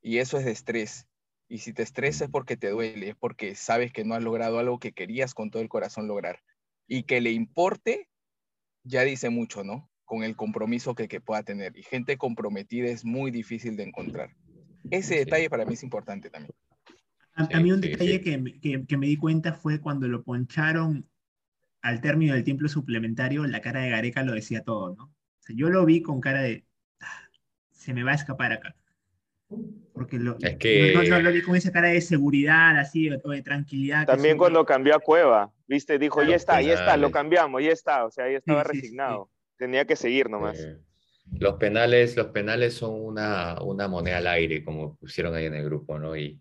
[0.00, 1.08] y eso es de estrés.
[1.48, 4.60] Y si te estresa es porque te duele, es porque sabes que no has logrado
[4.60, 6.42] algo que querías con todo el corazón lograr.
[6.86, 8.08] Y que le importe,
[8.84, 9.90] ya dice mucho, ¿no?
[10.06, 11.76] Con el compromiso que, que, pueda tener.
[11.76, 14.30] Y gente comprometida es muy difícil de encontrar.
[14.90, 16.54] Ese detalle para mí es importante también.
[17.34, 21.06] A, mí un detalle que, que, que, me di cuenta fue cuando lo poncharon
[21.82, 25.12] al término del tiempo suplementario, la cara de Gareca lo decía todo, ¿no?
[25.48, 26.64] yo lo vi con cara de,
[27.00, 27.28] ah,
[27.70, 28.74] se me va a escapar acá.
[29.92, 30.92] Porque lo, es que...
[31.08, 34.06] no, lo vi con esa cara de seguridad, así, o de tranquilidad.
[34.06, 38.06] También cuando cambió a Cueva, viste, dijo, ya está, ya está, lo cambiamos, ya está,
[38.06, 40.58] o sea, ya estaba resignado tenía que seguir nomás.
[40.60, 40.78] Eh,
[41.38, 45.64] los, penales, los penales son una, una moneda al aire, como pusieron ahí en el
[45.64, 46.16] grupo, ¿no?
[46.16, 46.40] Y,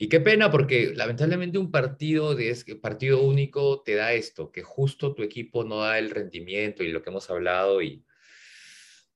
[0.00, 5.12] y qué pena, porque lamentablemente un partido, de, partido único te da esto, que justo
[5.12, 7.82] tu equipo no da el rendimiento y lo que hemos hablado.
[7.82, 8.04] Y,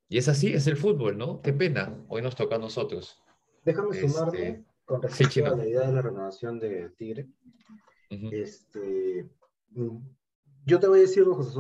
[0.09, 1.41] y es así, es el fútbol, ¿no?
[1.41, 1.97] Qué pena.
[2.09, 3.23] Hoy nos toca a nosotros.
[3.65, 7.29] Déjame sumarme este, con respecto a la idea de la renovación de Tigre.
[8.11, 9.29] este,
[10.67, 11.55] Yo te voy a decir dos cosas.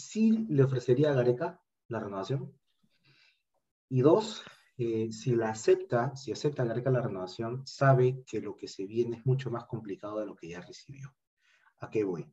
[0.00, 2.52] Sí le ofrecería a Gareca la renovación.
[3.88, 4.42] Y dos,
[4.78, 9.18] eh, si la acepta, si acepta Gareca la renovación, sabe que lo que se viene
[9.18, 11.14] es mucho más complicado de lo que ya recibió.
[11.78, 12.26] ¿A qué voy?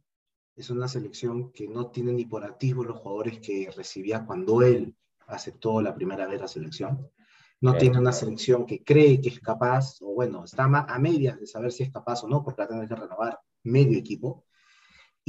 [0.56, 4.96] Es una selección que no tiene ni por activo los jugadores que recibía cuando él
[5.28, 7.12] aceptó la primera vez la selección.
[7.60, 11.48] No tiene una selección que cree que es capaz, o bueno, está a medias de
[11.48, 14.46] saber si es capaz o no, porque va a tener que renovar medio equipo.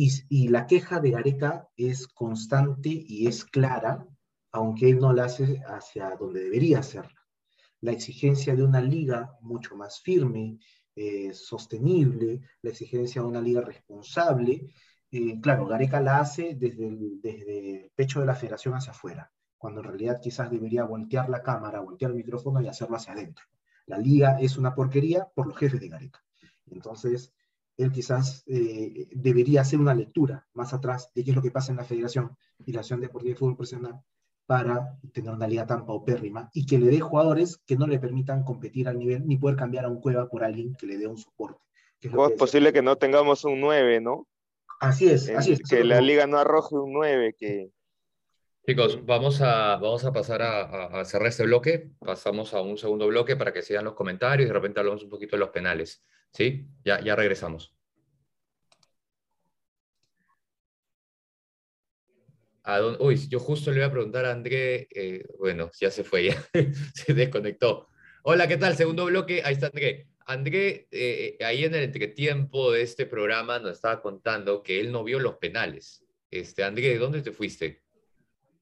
[0.01, 4.07] Y, la queja de Gareca es constante y es clara
[4.53, 7.27] aunque él no la hace hacia donde debería hacerla.
[7.81, 10.61] La exigencia de una liga mucho más firme,
[10.95, 14.73] eh, sostenible, la exigencia de una liga responsable.
[15.11, 19.33] Eh, claro, Gareca la hace desde el, desde el pecho de la federación hacia afuera,
[19.57, 23.45] cuando en realidad quizás debería voltear la cámara, voltear el micrófono y hacerlo hacia adentro.
[23.87, 26.25] La liga es una porquería por los jefes de Gareca.
[26.67, 27.35] Entonces,
[27.79, 31.71] él quizás eh, debería hacer una lectura más atrás de qué es lo que pasa
[31.71, 34.03] en la Federación y la Asociación Deportiva de Fútbol Profesional
[34.47, 38.43] para tener una liga tan paupérrima y que le dé jugadores que no le permitan
[38.43, 41.19] competir al nivel ni poder cambiar a un Cueva por alguien que le dé un
[41.19, 41.61] soporte.
[42.01, 44.27] es, es posible que no tengamos un 9, ¿no?
[44.81, 45.61] Así es, así es.
[45.69, 47.71] Que la liga no arroje un 9, que...
[48.67, 53.35] Chicos, vamos a, vamos a pasar a, cerrar este bloque, pasamos a un segundo bloque
[53.35, 56.03] para que sigan los comentarios y de repente hablamos un poquito de los penales,
[56.33, 56.69] ¿sí?
[56.85, 57.75] Ya, ya regresamos.
[62.99, 66.37] Uy, yo justo le iba a preguntar a André, eh, bueno, ya se fue, ya
[66.95, 67.89] se desconectó.
[68.25, 68.77] Hola, ¿qué tal?
[68.77, 70.09] Segundo bloque, ahí está André.
[70.27, 75.03] André, eh, ahí en el entretiempo de este programa nos estaba contando que él no
[75.03, 76.05] vio los penales.
[76.31, 77.83] Este, André, ¿de dónde te fuiste?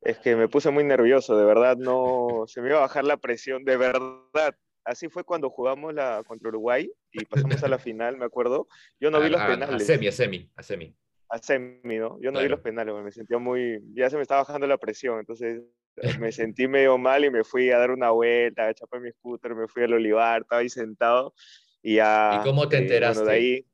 [0.03, 3.17] Es que me puse muy nervioso, de verdad, no, se me iba a bajar la
[3.17, 4.55] presión, de verdad.
[4.85, 6.89] Así fue cuando jugamos la, contra Uruguay
[7.21, 8.69] y pasamos a la final, me acuerdo.
[9.01, 9.83] Yo no vi los penales.
[9.83, 10.97] A semi, a semi, a semi
[11.29, 12.21] a semi, ¿no?
[12.21, 15.19] Yo no vi los penales, me sentía muy, ya se me estaba bajando la presión,
[15.19, 15.63] entonces
[15.97, 19.11] eh, me sentí medio mal y me fui a dar una vuelta, a chapar mi
[19.11, 21.35] scooter, me fui al olivar, estaba ahí sentado
[21.83, 22.39] y ya...
[22.41, 23.25] ¿Y cómo te enteraste?
[23.25, 23.67] de ahí,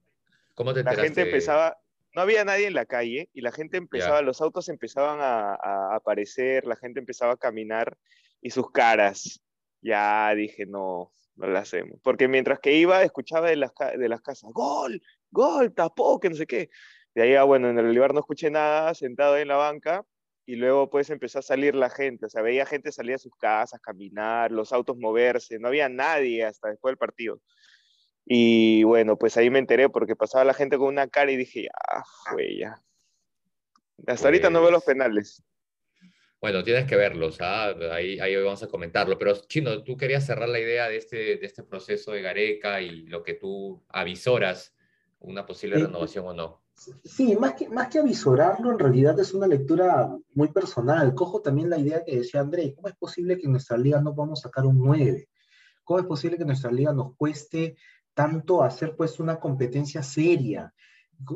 [0.54, 1.78] ¿Cómo te La gente empezaba,
[2.14, 5.96] no había nadie en la calle y la gente empezaba, los autos empezaban a, a,
[5.96, 7.96] aparecer, la gente empezaba a caminar
[8.40, 9.42] y sus caras,
[9.80, 11.98] ya dije, no, no la hacemos.
[12.02, 16.36] Porque mientras que iba, escuchaba de las, de las casas, gol, gol, tapó, que no
[16.36, 16.70] sé qué.
[17.14, 20.04] De ahí, ah, bueno, en el Olivar no escuché nada, sentado en la banca,
[20.46, 23.34] y luego pues empezó a salir la gente, o sea, veía gente salir a sus
[23.36, 27.40] casas, caminar, los autos moverse, no había nadie hasta después del partido.
[28.24, 31.68] Y bueno, pues ahí me enteré porque pasaba la gente con una cara y dije,
[31.92, 32.82] ah, fue ya.
[34.06, 35.42] Hasta ahorita no veo los pues penales.
[36.42, 37.72] Bueno, tienes que verlos, ¿ah?
[37.92, 39.16] ahí, ahí vamos a comentarlo.
[39.16, 43.06] Pero Chino, tú querías cerrar la idea de este, de este proceso de Gareca y
[43.06, 44.74] lo que tú avisoras,
[45.20, 46.62] una posible renovación o no.
[47.04, 51.14] Sí, más que, más que avisorarlo, en realidad es una lectura muy personal.
[51.14, 54.12] Cojo también la idea que decía André, ¿cómo es posible que en nuestra liga no
[54.12, 55.28] podamos sacar un 9?
[55.84, 57.76] ¿Cómo es posible que en nuestra liga nos cueste
[58.14, 60.74] tanto hacer pues una competencia seria?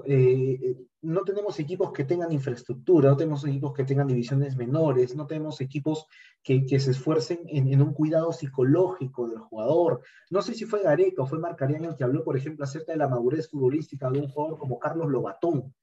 [0.07, 5.27] Eh, no tenemos equipos que tengan infraestructura, no tenemos equipos que tengan divisiones menores, no
[5.27, 6.07] tenemos equipos
[6.43, 10.03] que, se esfuercen en, un cuidado psicológico del jugador.
[10.31, 12.99] No sé si fue Gareca o fue Marcarian el que habló, por ejemplo, acerca de
[12.99, 15.75] la madurez futbolística de un jugador como Carlos Lobatón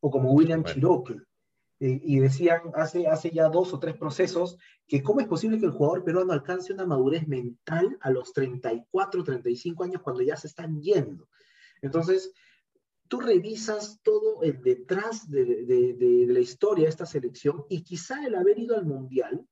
[0.00, 1.16] o como William Chiroque.
[1.80, 5.66] Eh, y decían hace, hace ya dos o tres procesos que cómo es posible que
[5.66, 10.48] el jugador peruano alcance una madurez mental a los 34, 35 años cuando ya se
[10.48, 11.28] están yendo.
[11.80, 12.32] Entonces,
[13.08, 18.58] tú revisas todo el detrás de, la historia de esta selección y quizá el haber
[18.58, 19.46] ido al Mundial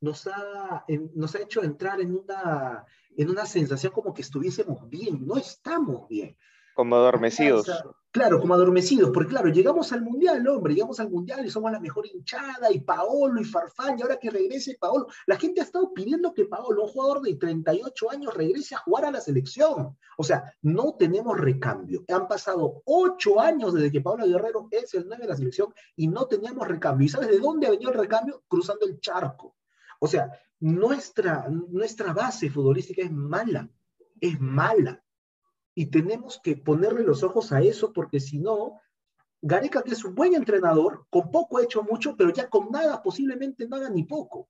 [0.00, 0.84] nos ha,
[1.14, 2.86] nos ha hecho entrar en una,
[3.16, 6.36] en una sensación como que estuviésemos bien, no estamos bien.
[6.80, 7.70] Como adormecidos.
[8.10, 11.78] Claro, como adormecidos, porque claro, llegamos al Mundial, hombre, llegamos al Mundial y somos la
[11.78, 15.06] mejor hinchada, y Paolo y Farfán, y ahora que regrese Paolo.
[15.26, 19.04] La gente ha estado pidiendo que Paolo, un jugador de 38 años, regrese a jugar
[19.04, 19.94] a la selección.
[20.16, 22.02] O sea, no tenemos recambio.
[22.08, 26.08] Han pasado 8 años desde que Paolo Guerrero es el 9 de la selección y
[26.08, 27.04] no teníamos recambio.
[27.04, 28.42] ¿Y sabes de dónde ha venido el recambio?
[28.48, 29.54] Cruzando el charco.
[29.98, 33.68] O sea, nuestra, nuestra base futbolística es mala,
[34.18, 35.04] es mala.
[35.74, 38.80] Y tenemos que ponerle los ojos a eso porque si no,
[39.42, 43.02] Gareca, que es un buen entrenador, con poco ha hecho mucho, pero ya con nada,
[43.02, 44.48] posiblemente nada ni poco.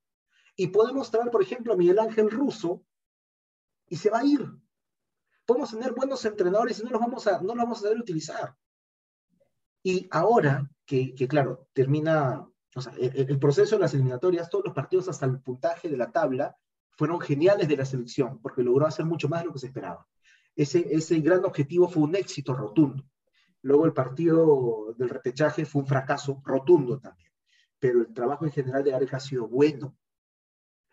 [0.57, 2.85] Y podemos traer, por ejemplo, a Miguel Ángel Russo
[3.87, 4.45] y se va a ir.
[5.47, 8.57] Podemos tener buenos entrenadores y no los vamos a, no los vamos a saber utilizar.
[9.83, 14.75] Y ahora que, claro, termina o sea, el, el, proceso de las eliminatorias, todos los
[14.75, 16.57] partidos hasta el puntaje de la tabla
[16.91, 20.07] fueron geniales de la selección, porque logró hacer mucho más de lo que se esperaba
[20.63, 23.03] ese, ese gran objetivo fue un éxito rotundo.
[23.63, 27.33] Luego el partido del repechaje fue un fracaso rotundo también,
[27.79, 29.97] pero el trabajo en general de Gareca ha sido bueno.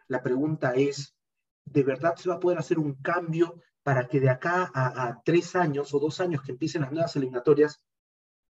[0.07, 1.17] La pregunta es,
[1.65, 5.53] ¿de verdad se va a poder hacer un cambio para que de acá a, tres
[5.55, 7.81] años o dos años que empiecen las nuevas eliminatorias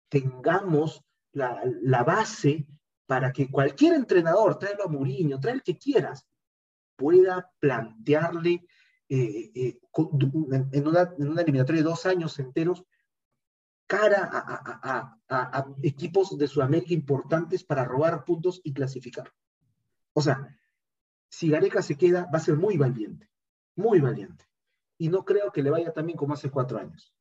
[0.09, 2.68] tengamos la, la base
[3.07, 6.28] para que cualquier entrenador, tráelo a Mourinho, trae el que quieras,
[6.95, 8.68] pueda plantearle
[9.09, 9.79] eh, eh,
[10.71, 12.83] en, una, eliminatoria de dos años enteros
[13.87, 14.29] cara
[15.29, 19.31] a, equipos de Sudamérica importantes para robar puntos y clasificar.
[20.13, 20.57] O sea,
[21.29, 23.29] si Gareca se queda, va a ser muy valiente,
[23.75, 24.45] muy valiente.
[24.97, 27.15] Y no creo que le vaya tan bien como hace cuatro años.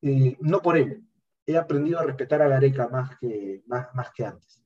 [0.00, 1.06] Eh, no por él.
[1.46, 4.61] He aprendido a respetar a Gareca más que, más que antes.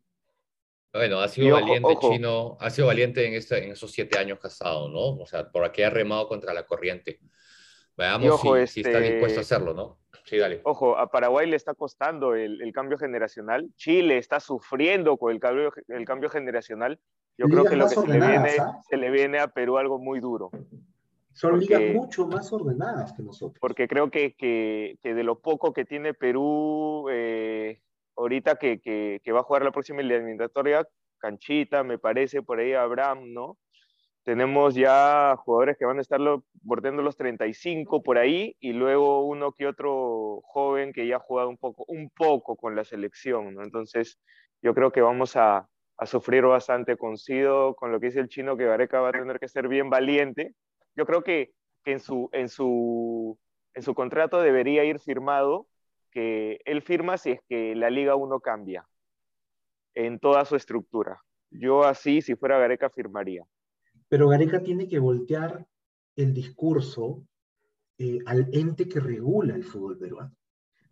[0.92, 4.88] Bueno, ha sido valiente Chino, ha sido valiente en, este, en esos siete años casado,
[4.88, 5.18] ¿no?
[5.22, 7.20] O sea, por aquí ha remado contra la corriente.
[7.96, 9.98] Veamos si, está dispuesto a este, hacerlo, ¿no?
[10.24, 10.60] Sí, dale.
[10.64, 13.68] Ojo, a Paraguay le está costando el, el cambio generacional.
[13.76, 16.98] Chile está sufriendo con el cambio, el cambio generacional.
[17.38, 18.50] Yo creo que lo que se le, viene,
[18.88, 20.50] se le viene a Perú algo muy duro.
[21.32, 23.58] Son ligas mucho más ordenadas que nosotros.
[23.60, 27.82] Porque creo que, que, que de lo poco que tiene Perú, eh,
[28.16, 30.86] ahorita que, que, va a jugar la próxima eliminatoria,
[31.18, 33.58] Canchita, me parece, por ahí Abraham, ¿no?
[34.24, 36.20] Tenemos ya jugadores que van a estar
[36.62, 41.48] bordeando los 35 por ahí y luego uno que otro joven que ya ha jugado
[41.48, 43.62] un poco, un poco con la selección, ¿no?
[43.62, 44.18] Entonces,
[44.62, 46.96] yo creo que vamos a, a sufrir bastante.
[46.96, 49.90] Coincido con lo que dice el chino, que Gareca va a tener que ser bien
[49.90, 50.54] valiente.
[50.96, 51.52] Yo creo que,
[51.84, 53.38] que en, su, en, su,
[53.74, 55.68] en su contrato debería ir firmado
[56.16, 58.86] él firma si es que la Liga 1 cambia
[59.94, 61.22] en toda su estructura.
[61.50, 63.46] Yo así, si fuera Gareca, firmaría.
[64.08, 65.66] Pero Gareca tiene que voltear
[66.16, 67.26] el discurso
[67.98, 70.34] eh, al ente que regula el fútbol peruano.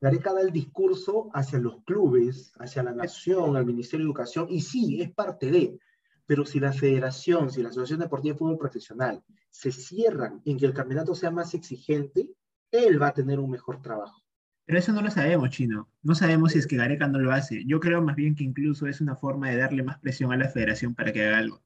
[0.01, 4.61] Gareca da el discurso hacia los clubes, hacia la nación, al Ministerio de Educación, y
[4.61, 5.79] sí, es parte de,
[6.27, 10.66] pero si la federación, si la Asociación Deportiva de Fútbol Profesional se cierran en que
[10.66, 12.29] el campeonato sea más exigente,
[12.70, 14.24] él va a tener un mejor trabajo.
[14.66, 15.88] Pero eso no lo sabemos, Chino.
[16.02, 17.64] No sabemos si es que Gareca no lo hace.
[17.66, 20.48] Yo creo más bien que incluso es una forma de darle más presión a la
[20.48, 21.62] federación para que haga algo.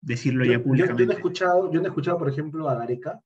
[0.00, 1.02] Decirlo ya públicamente.
[1.02, 3.20] Yo, no he escuchado, yo no he escuchado, por ejemplo, a Gareca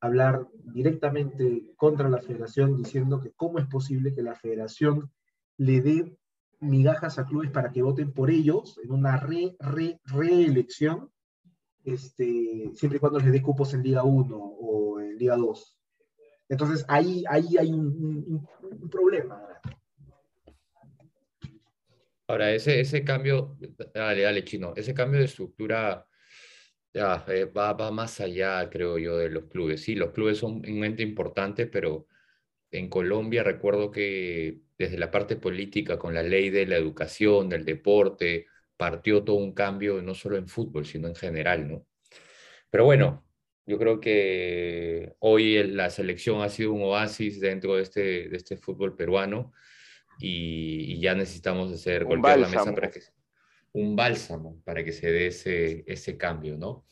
[0.00, 5.10] hablar directamente contra la federación diciendo que cómo es posible que la federación
[5.56, 6.18] le dé
[6.60, 11.10] migajas a clubes para que voten por ellos en una re, re, reelección,
[11.84, 15.73] este, siempre y cuando les dé cupos en Liga 1 o en Liga 2.
[16.48, 18.46] Entonces ahí, ahí hay un,
[18.90, 19.40] problema.
[22.26, 23.56] Ahora, ese, ese cambio,
[23.94, 26.06] dale, dale, chino, ese cambio de estructura
[26.92, 29.82] ya, eh, va, va, más allá, creo yo, de los clubes.
[29.82, 32.06] Sí, los clubes son un ente importante, pero
[32.70, 37.64] en Colombia recuerdo que desde la parte política, con la ley de la educación, del
[37.64, 41.86] deporte, partió todo un cambio, no solo en fútbol, sino en general, ¿no?
[42.70, 43.24] Pero bueno,
[43.66, 48.56] yo creo que hoy la selección ha sido un oasis dentro de este, de este
[48.56, 49.52] fútbol peruano
[50.18, 53.00] y, ya necesitamos hacer golpear la mesa para que
[53.72, 56.86] un bálsamo para que se dé ese, ese cambio, ¿no?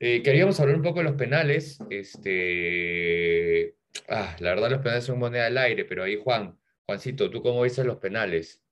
[0.00, 1.78] Eh, queríamos hablar un poco de los penales.
[1.90, 3.76] Este,
[4.08, 7.62] ah, la verdad los penales son moneda al aire, pero ahí Juan, Juancito, ¿tú cómo
[7.62, 8.64] viste los penales?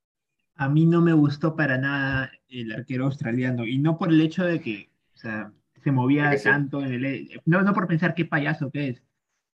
[0.56, 4.44] A mí no me gustó para nada el arquero australiano y no por el hecho
[4.44, 5.52] de que, o sea,
[5.82, 7.40] se movía tanto en el...
[7.44, 9.02] No, no por pensar qué payaso que es,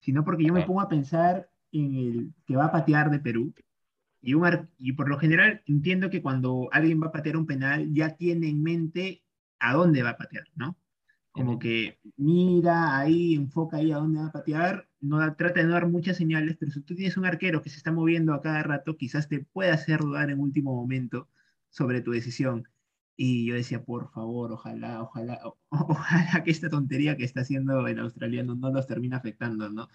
[0.01, 3.55] sino porque yo me pongo a pensar en el que va a patear de Perú.
[4.21, 7.93] Y, un y por lo general entiendo que cuando alguien va a patear un penal
[7.93, 9.23] ya tiene en mente
[9.59, 10.77] a dónde va a patear, ¿no?
[11.31, 15.75] Como que mira ahí, enfoca ahí a dónde va a patear, no trata de no
[15.75, 18.63] dar muchas señales, pero si tú tienes un arquero que se está moviendo a cada
[18.63, 21.29] rato, quizás te pueda hacer dudar en último momento
[21.69, 22.67] sobre tu decisión.
[23.17, 25.41] Y yo decía, por favor, ojalá, ojalá,
[25.71, 29.89] ojalá que esta tontería que está haciendo el australiano no los termine afectando, ¿no?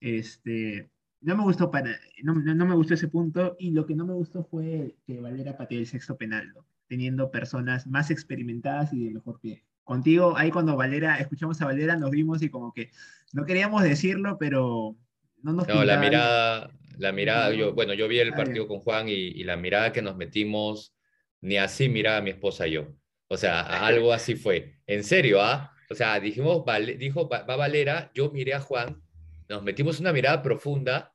[0.00, 1.90] Este, no me gustó para,
[2.22, 5.56] no, no, me gustó ese punto y lo que no me gustó fue que Valera
[5.56, 6.64] pateó el sexto penal, ¿no?
[6.86, 9.64] teniendo personas más experimentadas y de mejor pie.
[9.84, 12.90] Contigo, ahí cuando Valera, escuchamos a Valera, nos vimos y como que
[13.32, 14.96] no queríamos decirlo, pero
[15.42, 15.68] no nos...
[15.68, 19.44] No, la mirada, la mirada, yo, bueno, yo vi el partido con Juan y, y
[19.44, 20.94] la mirada que nos metimos
[21.40, 22.88] ni así miraba a mi esposa yo.
[23.28, 24.80] O sea, algo así fue.
[24.86, 25.74] En serio, ¿ah?
[25.90, 26.64] O sea, dijimos,
[26.98, 29.02] dijo, va, Valera, yo miré a Juan,
[29.48, 31.14] nos metimos una mirada profunda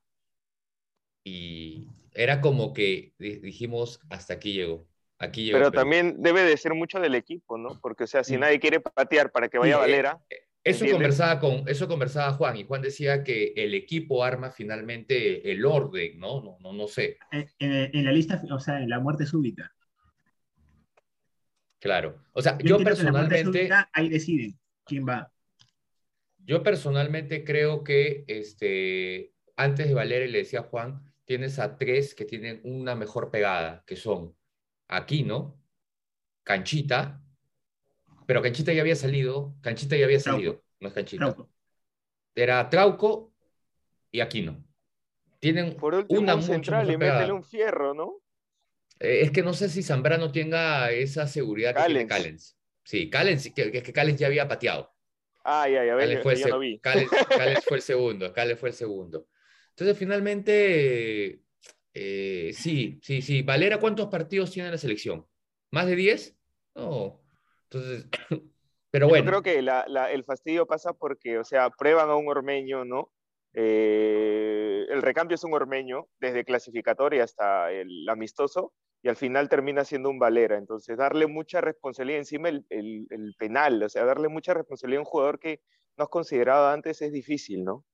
[1.23, 4.87] y era como que dijimos, hasta aquí llegó.
[5.19, 7.79] Aquí Pero también debe de ser mucho del equipo, ¿no?
[7.81, 10.19] Porque, o sea, si nadie quiere patear para que vaya Valera.
[10.63, 15.65] Eso conversaba, con, eso conversaba Juan y Juan decía que el equipo arma finalmente el
[15.65, 16.41] orden, ¿no?
[16.41, 17.17] No, no, no sé.
[17.59, 19.73] En, la lista, o sea, en la muerte súbita.
[21.83, 22.17] Claro.
[22.31, 23.69] O sea, yo, personalmente...
[23.91, 25.29] ahí deciden quién va.
[26.37, 32.15] Yo personalmente creo que este, antes de Valeria le decía a Juan, tienes a tres
[32.15, 34.33] que tienen una mejor pegada, que son
[34.87, 35.59] Aquino,
[36.43, 37.21] Canchita,
[38.27, 41.35] pero Canchita ya había salido, Canchita ya había salido, no es Canchita.
[42.33, 43.33] Era Trauco
[44.09, 44.63] y Aquino.
[45.39, 48.22] Tienen Por último, una central y métele un fierro, ¿no?
[49.03, 52.57] Eh, es que no sé si Zambrano tenga esa seguridad que tiene Callens.
[52.85, 54.93] Sí, Callens, que, que Callens ya había pateado.
[55.43, 56.79] Ah, ya, ya, Callens fue, no vi.
[56.79, 59.27] Callens, fue el segundo, Callens fue el segundo.
[59.71, 61.41] Entonces, finalmente,
[61.93, 63.41] eh, sí, sí, sí.
[63.41, 65.27] Valera, ¿cuántos partidos tiene la selección?
[65.71, 66.37] ¿Más de 10?
[66.75, 67.21] No.
[67.63, 68.05] Entonces,
[68.89, 69.25] pero bueno.
[69.25, 73.11] Yo creo que el fastidio pasa porque, o sea, prueban a un ormeño, ¿no?
[73.53, 78.73] Eh, el recambio es un ormeño, desde clasificatoria hasta el amistoso,
[79.03, 80.57] y al final termina siendo un Valera.
[80.57, 85.05] Entonces, darle mucha responsabilidad encima el, el, penal, o sea, darle mucha responsabilidad a un
[85.05, 85.61] jugador que
[85.97, 87.85] no has considerado antes es difícil, ¿no?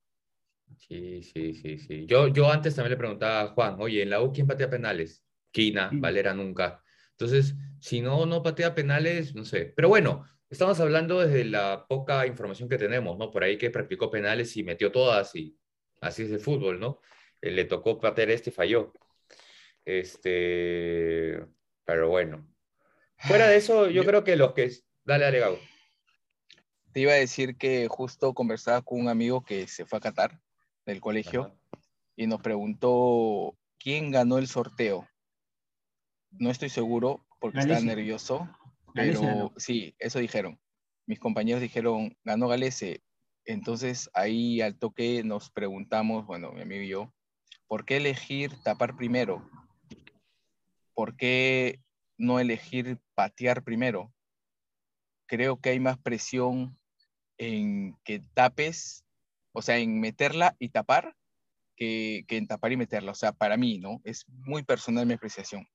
[0.78, 2.06] Sí, sí, sí, sí.
[2.06, 5.26] Yo, yo antes también le preguntaba a Juan, oye, en la U, ¿quién patea penales?
[5.52, 6.84] Quina, Valera nunca.
[7.12, 9.74] Entonces, si no, no patea penales, no sé.
[9.76, 13.32] Pero bueno, estamos hablando desde la poca información que tenemos, ¿no?
[13.32, 15.58] Por ahí que practicó penales y metió todas y
[16.02, 17.02] así es el fútbol, ¿no?
[17.42, 18.94] Eh, le tocó patear este y falló.
[19.98, 21.46] Este,
[21.86, 22.46] pero bueno.
[23.18, 24.72] Fuera de eso, yo, creo que los que...
[25.04, 25.60] Dale, dale, Gabo.
[26.94, 30.40] Te iba a decir que justo conversaba con un amigo que se fue a Qatar
[30.86, 31.56] del colegio
[32.16, 35.08] y nos preguntó quién ganó el sorteo
[36.32, 38.50] no estoy seguro porque estaba nervioso,
[38.94, 40.60] pero sí, eso dijeron.
[41.06, 43.02] Mis compañeros dijeron, ganó Galese.
[43.46, 47.14] Entonces ahí al toque nos preguntamos, bueno, mi amigo y yo,
[47.68, 49.50] ¿por qué elegir tapar primero?
[51.00, 51.80] ¿Por qué
[52.18, 54.14] no elegir patear primero?
[55.28, 56.78] Creo que hay más presión
[57.38, 59.06] en que tapes,
[59.54, 61.16] o sea, en meterla y tapar,
[61.78, 63.14] que, que en tapar y meterla.
[63.14, 64.02] O sea, para mí, ¿no?
[64.04, 65.66] Es muy personal mi apreciación.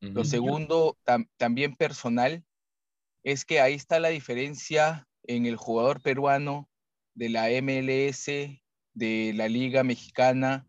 [0.00, 0.98] Lo segundo,
[1.38, 2.44] también personal,
[3.22, 6.68] es que ahí está la diferencia en el jugador peruano
[7.14, 8.26] de la MLS,
[8.92, 10.68] de la Liga Mexicana,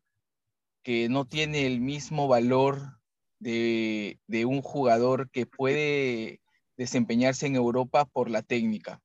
[0.83, 2.98] que no tiene el mismo valor
[3.39, 6.41] de, un jugador que puede
[6.77, 9.01] desempeñarse en Europa por la técnica.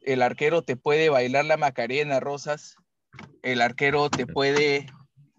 [0.00, 2.76] El arquero te puede bailar la Macarena, Rosas.
[3.42, 4.86] El arquero te puede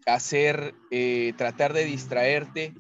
[0.06, 2.74] hacer, eh, tratar de distraerte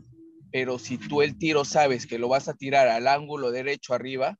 [0.53, 4.37] pero si tú el tiro sabes que lo vas a tirar al ángulo derecho arriba,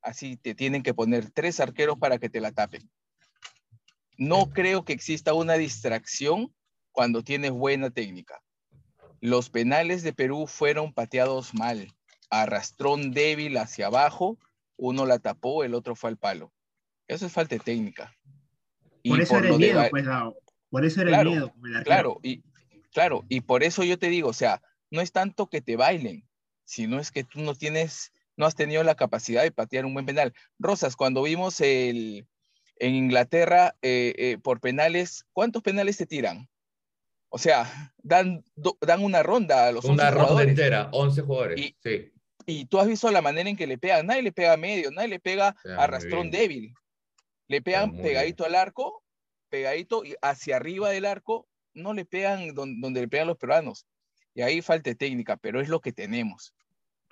[0.00, 2.88] así te tienen que poner tres arqueros para que te la tapen.
[4.16, 6.54] No creo que exista una distracción
[6.92, 8.40] cuando tienes buena técnica.
[9.24, 11.90] Los penales de Perú fueron pateados mal.
[12.28, 14.38] Arrastrón débil hacia abajo,
[14.76, 16.52] uno la tapó, el otro fue al palo.
[17.08, 18.14] Eso es falta de técnica.
[19.02, 20.04] Por eso era el miedo, pues,
[20.68, 21.54] Por eso era el miedo.
[21.84, 22.42] Claro, y,
[22.92, 24.60] claro, y por eso yo te digo, o sea,
[24.90, 26.28] no es tanto que te bailen,
[26.64, 30.04] sino es que tú no tienes, no has tenido la capacidad de patear un buen
[30.04, 30.34] penal.
[30.58, 32.26] Rosas, cuando vimos el,
[32.76, 36.46] en Inglaterra eh, eh, por penales, ¿cuántos penales te tiran?
[37.34, 38.44] O sea, dan,
[38.80, 41.60] dan una ronda a los Una ronda entera, 11 jugadores.
[41.60, 42.12] Y, sí.
[42.46, 44.06] y tú has visto la manera en que le pegan.
[44.06, 46.72] Nadie le pega a medio, nadie le pega a rastrón débil.
[47.48, 49.02] Le pegan pegadito al arco,
[49.48, 53.84] pegadito y hacia arriba del arco, no le pegan donde, donde le pegan los peruanos.
[54.32, 56.54] Y ahí falta técnica, pero es lo que tenemos.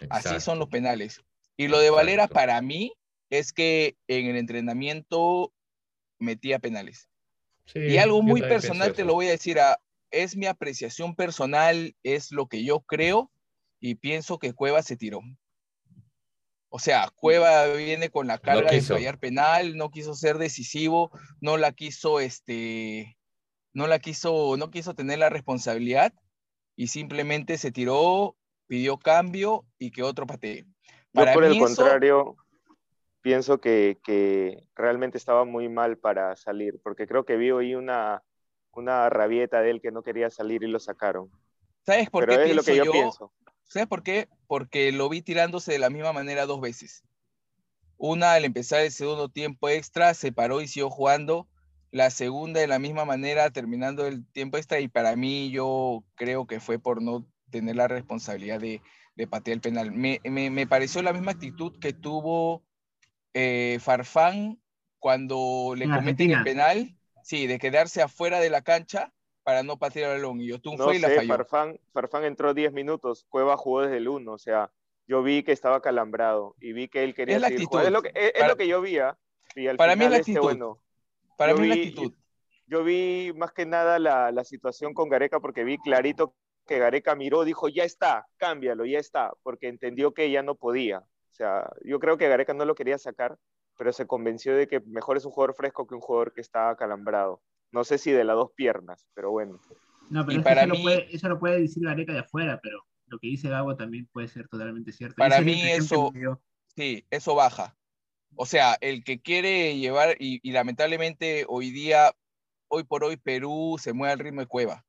[0.09, 1.21] Así son los penales.
[1.57, 2.93] Y lo de Valera para mí
[3.29, 5.53] es que en el entrenamiento
[6.21, 7.09] metía penales.
[7.75, 9.81] y algo muy personal te lo voy a decir, ah,
[10.13, 13.33] es mi apreciación personal, es lo que yo creo
[13.81, 15.21] y pienso que Cueva se tiró.
[16.69, 21.11] O sea, Cueva viene con la carga de fallar penal, no quiso ser decisivo,
[21.41, 23.19] no la quiso, este,
[23.75, 26.15] no la quiso, no quiso tener la responsabilidad
[26.77, 28.37] y simplemente se tiró,
[28.67, 30.65] pidió cambio y que otro patee.
[31.13, 32.37] Yo por el contrario,
[33.21, 38.23] pienso que, que, realmente estaba muy mal para salir, porque creo que vi ahí una,
[38.75, 41.31] una rabieta de él que no quería salir y lo sacaron.
[41.85, 43.33] ¿Sabes por qué es lo que yo, pienso.
[43.65, 44.29] ¿Sabes por qué?
[44.47, 47.05] Porque lo vi tirándose de la misma manera dos veces.
[47.97, 51.49] Una al empezar el segundo tiempo extra, se paró y siguió jugando
[51.91, 56.47] la segunda de la misma manera terminando el tiempo extra y para mí yo creo
[56.47, 58.81] que fue por no tener la responsabilidad de,
[59.15, 59.93] de patear el penal.
[59.93, 62.65] Me, me, me, pareció la misma actitud que tuvo
[63.35, 64.59] eh, Farfán
[64.99, 69.13] cuando le cometen el penal, sí, de quedarse afuera de la cancha
[69.43, 70.41] para no patear el balón.
[70.41, 71.29] Y Yotun fue y la falló.
[71.29, 74.71] Farfán, Farfán entró 10 minutos, Cueva jugó desde el 1, o sea,
[75.07, 78.49] yo vi que estaba calambrado y vi que él quería es Es lo que, es,
[78.49, 78.99] lo que yo vi,
[79.77, 80.77] para mí es la este, actitud.
[81.37, 82.13] para mí es la actitud.
[82.67, 86.35] Yo vi más que nada la, la situación con Gareca porque vi clarito
[86.67, 91.01] que Gareca miró, dijo, ya está, cámbialo, ya está, porque entendió que ya no podía.
[91.01, 93.37] O sea, yo creo que Gareca no lo quería sacar,
[93.83, 96.77] pero se convenció de que mejor es un jugador fresco que un jugador que está
[96.77, 97.43] calambrado.
[97.73, 99.61] No sé si de las dos piernas, pero bueno.
[100.09, 102.87] No, pero para eso, mí, lo puede, eso lo puede decir Gareca de afuera, pero
[103.07, 105.17] lo que dice Gabo también puede ser totalmente cierto.
[105.17, 106.13] Para mí eso,
[106.77, 107.77] sí, eso baja.
[108.37, 112.13] O sea, el que quiere llevar, y, y, lamentablemente hoy día,
[112.69, 114.87] hoy por hoy Perú se mueve al ritmo de Cueva.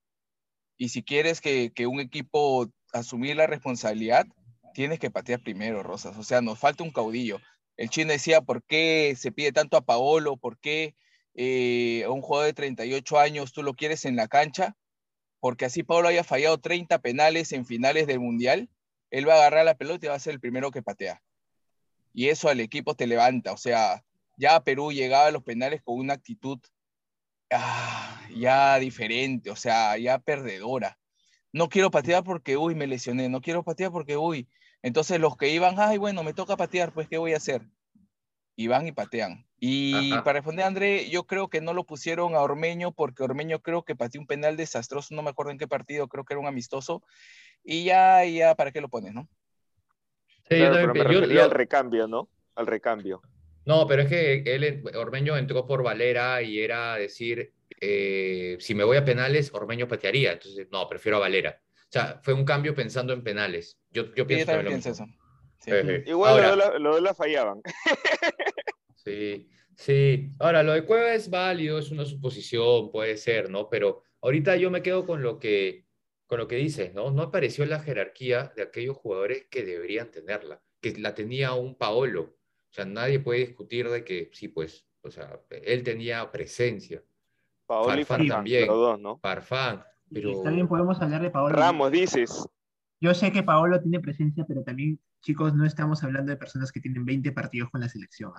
[0.77, 4.27] Y si quieres que, que un equipo asumir la responsabilidad,
[4.75, 6.15] tienes que patear primero, Rosas.
[6.15, 7.39] O sea, nos falta un caudillo.
[7.77, 10.37] El chino decía, ¿por qué se pide tanto a Paolo?
[10.37, 10.95] ¿Por qué
[11.33, 14.75] eh, a un jugador de 38 años tú lo quieres en la cancha?
[15.39, 18.69] Porque así Paolo haya fallado 30 penales en finales del Mundial,
[19.09, 21.21] él va a agarrar la pelota y va a ser el primero que patea.
[22.13, 23.51] Y eso al equipo te levanta.
[23.51, 24.03] O sea,
[24.37, 26.59] ya Perú llegaba a los penales con una actitud
[27.51, 30.97] ah, ya diferente, o sea, ya perdedora.
[31.51, 34.47] No quiero patear porque, uy, me lesioné, no quiero patear porque, uy.
[34.83, 37.63] Entonces los que iban, ay, bueno, me toca patear, pues, ¿qué voy a hacer?
[38.55, 39.47] Y van y patean.
[39.59, 43.83] Y para responder André, yo creo que no lo pusieron a Ormeño porque Ormeño creo
[43.83, 46.47] que pateó un penal desastroso, no me acuerdo en qué partido, creo que era un
[46.47, 47.01] amistoso.
[47.63, 49.29] Y ya, ya, ¿para qué lo pones, no?
[50.49, 52.27] Sí, pero me refería al recambio, ¿no?
[52.55, 53.21] Al recambio.
[53.65, 58.83] No, pero es que él, Ormeño entró por Valera y era decir, eh, si me
[58.83, 60.33] voy a penales, Ormeño patearía.
[60.33, 61.61] Entonces, no, prefiero a Valera.
[61.93, 63.79] O sea, fue un cambio pensando en penales.
[63.91, 65.05] Yo, yo pienso, también eso.
[66.07, 67.61] Igual lo, de la fallaban.
[68.95, 70.31] sí, sí.
[70.39, 73.69] Ahora, lo de Cueva es válido, es una suposición, puede ser, ¿no?
[73.69, 75.85] Pero ahorita yo me quedo con lo que,
[76.25, 77.11] con lo que dices, ¿no?
[77.11, 82.23] No apareció la jerarquía de aquellos jugadores que deberían tenerla, que la tenía un Paolo.
[82.23, 87.03] O sea, nadie puede discutir de que sí, pues, o sea, él tenía presencia.
[87.67, 88.65] Paolo y Farfán también.
[88.65, 89.19] Dos, ¿no?
[89.19, 89.85] Farfán.
[90.13, 90.41] Pero...
[90.41, 91.55] También podemos hablar de Paolo.
[91.55, 92.47] Ramos, dices.
[93.01, 96.79] Yo sé que Paolo tiene presencia, pero también, chicos, no estamos hablando de personas que
[96.79, 98.31] tienen 20 partidos con la selección.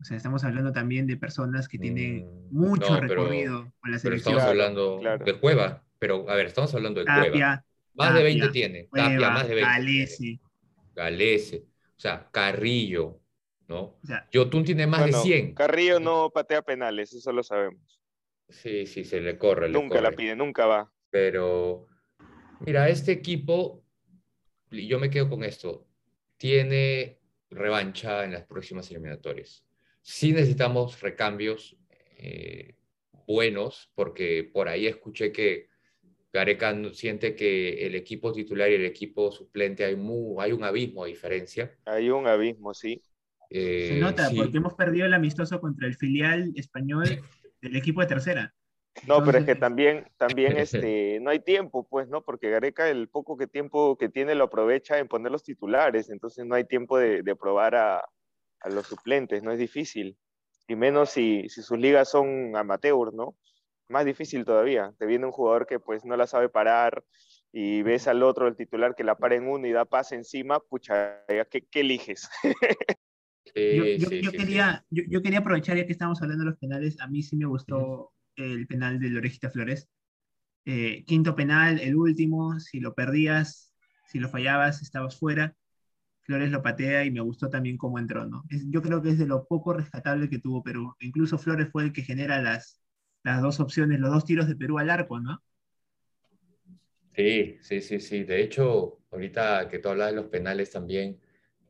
[0.00, 4.34] O sea, estamos hablando también de personas que tienen mm, mucho recorrido con la selección.
[4.34, 5.84] Pero estamos hablando de Cueva.
[5.98, 7.64] Pero, a ver, estamos hablando de Cueva.
[7.94, 8.88] Más de 20 tiene.
[8.92, 9.70] Tapia, más de 20.
[9.70, 10.40] Galese.
[10.94, 11.64] Galese.
[11.96, 13.20] O sea, Carrillo,
[13.68, 13.80] ¿no?
[13.80, 15.54] O sea, Yotun tiene más de 100.
[15.54, 18.00] Carrillo no patea penales, eso lo sabemos.
[18.48, 19.68] Sí, sí, se le corre.
[19.68, 20.92] Nunca la pide, nunca va.
[21.14, 21.86] Pero,
[22.66, 23.84] mira, este equipo,
[24.72, 25.86] yo me quedo con esto,
[26.36, 29.64] tiene revancha en las próximas eliminatorias.
[30.02, 31.76] Sí necesitamos recambios
[32.18, 32.74] eh,
[33.28, 35.68] buenos, porque por ahí escuché que
[36.32, 39.94] Gareca siente que el equipo titular y el equipo suplente hay,
[40.40, 41.78] hay un abismo de diferencia.
[41.84, 43.00] Hay un abismo, sí.
[43.50, 47.22] Eh, Se nota, porque hemos perdido el amistoso contra el filial español
[47.62, 48.52] del equipo de tercera.
[49.06, 52.22] No, pero es que también, también este, no hay tiempo, pues, ¿no?
[52.22, 56.46] Porque Gareca el poco que tiempo que tiene lo aprovecha en poner los titulares, entonces
[56.46, 57.98] no hay tiempo de, de probar a,
[58.60, 60.16] a, los suplentes, no es difícil.
[60.66, 63.36] Y menos si, si sus ligas son amateur, ¿no?
[63.88, 64.94] Más difícil todavía.
[64.98, 67.04] Te viene un jugador que pues no la sabe parar
[67.52, 70.58] y ves al otro, el titular, que la para en uno y da pase encima,
[70.58, 72.28] pucha, ¿qué, qué eliges?
[73.54, 77.36] yo, quería, yo, quería aprovechar, ya que estamos hablando de los penales, a mí sí
[77.36, 79.88] me gustó el penal de Lorejita Flores.
[80.64, 83.72] Eh, quinto penal, el último, si lo perdías,
[84.08, 85.54] si lo fallabas, estabas fuera.
[86.22, 88.44] Flores lo patea y me gustó también cómo entró, ¿no?
[88.68, 90.94] yo creo que es de lo poco rescatable que tuvo Perú.
[91.00, 92.80] Incluso Flores fue el que genera las,
[93.22, 95.42] las dos opciones, los dos tiros de Perú al arco, ¿no?
[97.14, 98.24] Sí, sí, sí, sí.
[98.24, 101.20] De hecho, ahorita que tú hablas de los penales también,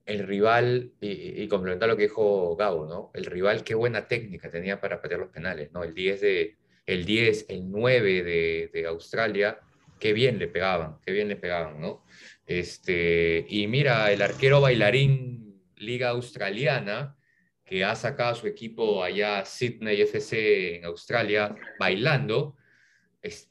[0.07, 3.11] el rival, y, y complementar lo que dijo Gabo, ¿no?
[3.15, 5.83] El rival, qué buena técnica tenía para patear los penales, ¿no?
[5.83, 9.59] El 10, de, el, 10 el 9 de, de Australia,
[9.99, 12.05] qué bien le pegaban, qué bien le pegaban, ¿no?
[12.47, 17.17] Este, y mira, el arquero bailarín Liga Australiana,
[17.65, 22.57] que ha sacado a su equipo allá, Sydney FC en Australia, bailando,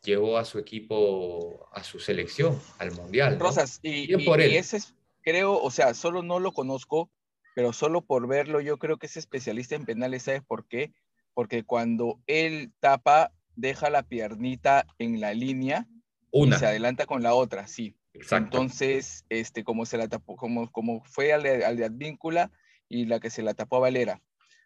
[0.03, 3.39] llevó a su equipo a su selección, al Mundial.
[3.39, 4.53] Rosas, y, por él.
[4.53, 4.93] ese es,
[5.23, 7.09] creo, o sea, solo no lo conozco,
[7.55, 10.91] pero solo por verlo, yo creo que es especialista en penales, ¿sabes por qué?
[11.33, 15.87] Porque cuando él tapa, deja la piernita en la línea
[16.31, 17.95] y se adelanta con la otra, sí.
[18.13, 22.51] Entonces, este, como se la tapó, como, como fue al de, al de Advíncula
[22.87, 24.21] y la que se la tapó a Valera.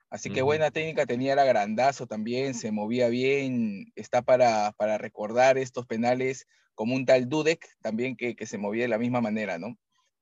[0.09, 5.57] Así que buena técnica tenía, era grandazo también, se movía bien, está para, para recordar
[5.57, 9.57] estos penales como un tal Dudek también que, que, se movía de la misma manera,
[9.57, 9.77] ¿no?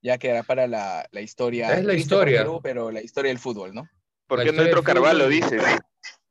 [0.06, 1.74] Ya quedará para la, la historia.
[1.74, 2.46] Es la historia.
[2.62, 3.90] pero la historia del fútbol, ¿no?
[4.28, 5.60] ¿Por qué no entró Carvalho, dices?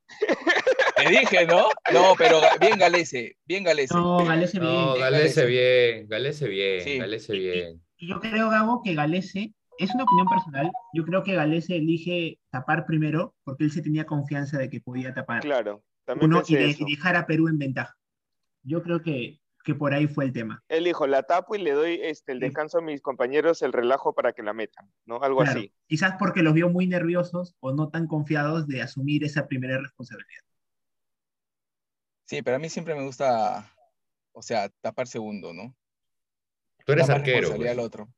[0.96, 1.66] Te dije, ¿no?
[1.92, 3.92] No, pero bien Galese, bien Galese.
[3.92, 4.72] No, Galese bien.
[4.72, 7.82] No, Galese bien, Galese bien, Galese bien.
[7.96, 12.38] Y, yo creo, Gabo, que Galese, es una opinión personal, yo creo que Galese elige
[12.50, 15.42] tapar primero porque él se tenía confianza de que podía tapar.
[15.42, 17.96] Claro, también uno y, y, dejar a Perú en ventaja.
[18.62, 20.62] Yo creo que, que por ahí fue el tema.
[20.68, 24.14] Él dijo, la tapo y le doy este, el descanso a mis compañeros, el relajo
[24.14, 25.22] para que la metan, ¿no?
[25.22, 25.72] Algo así.
[25.86, 30.42] Quizás porque los vio muy nerviosos o no tan confiados de asumir esa primera responsabilidad.
[32.26, 33.74] Sí, pero a mí siempre me gusta,
[34.32, 35.74] o sea, tapar segundo, ¿no?
[36.84, 37.56] Tú eres arquero.
[37.56, 37.70] Pues.
[37.70, 38.08] al otro.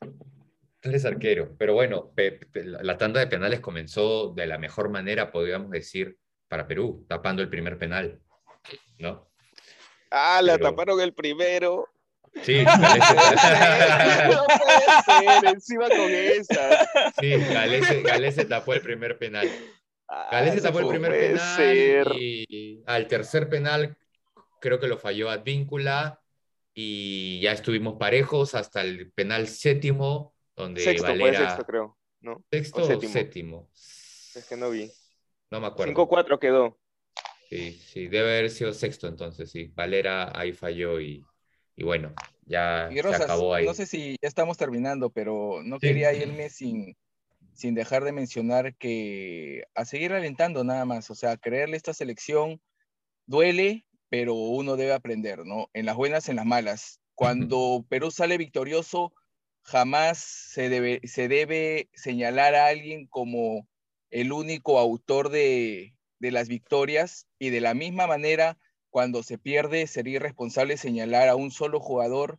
[0.00, 2.12] Tú eres arquero, pero bueno,
[2.52, 7.48] la tanda de penales comenzó de la mejor manera, podríamos decir, para Perú, tapando el
[7.48, 8.20] primer penal,
[8.98, 9.30] ¿no?
[10.16, 11.88] Ah, la taparon el primero.
[12.42, 16.86] Sí, no puede ser, encima con esa.
[17.20, 17.32] Sí,
[18.02, 19.50] Galese tapó el primer penal.
[20.30, 23.96] Galese tapó el primer penal y al tercer penal
[24.60, 26.20] creo que lo falló Advíncula
[26.72, 31.40] y ya estuvimos parejos hasta el penal séptimo donde sexto, Valera...
[31.40, 32.44] sexto creo, ¿no?
[32.52, 33.12] ¿Sexto o séptimo?
[33.12, 33.68] séptimo?
[33.74, 34.92] Es que no vi.
[35.50, 35.92] No me acuerdo.
[35.92, 36.78] 5-4 quedó.
[37.54, 39.70] Sí, sí, debe haber sido sexto entonces, sí.
[39.76, 41.24] Valera ahí falló y,
[41.76, 42.12] y bueno,
[42.46, 43.64] ya se acabó ahí.
[43.64, 46.96] No sé si ya estamos terminando, pero no quería irme sin,
[47.52, 52.60] sin dejar de mencionar que a seguir alentando nada más, o sea, creerle esta selección
[53.26, 55.68] duele, pero uno debe aprender, ¿no?
[55.74, 57.00] En las buenas, en las malas.
[57.14, 59.12] Cuando Perú sale victorioso,
[59.62, 63.68] jamás se debe, se debe señalar a alguien como
[64.10, 65.93] el único autor de,
[66.24, 68.56] de las victorias y de la misma manera,
[68.88, 72.38] cuando se pierde, sería irresponsable señalar a un solo jugador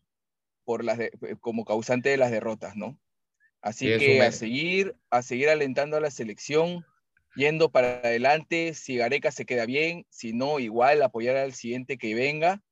[0.63, 0.97] por las
[1.39, 2.99] como causante de las derrotas, ¿no?
[3.61, 6.83] Así que a seguir, a seguir alentando a la selección,
[7.35, 12.15] yendo para adelante, si Gareca se queda bien, si no, igual apoyar al siguiente que
[12.15, 12.63] venga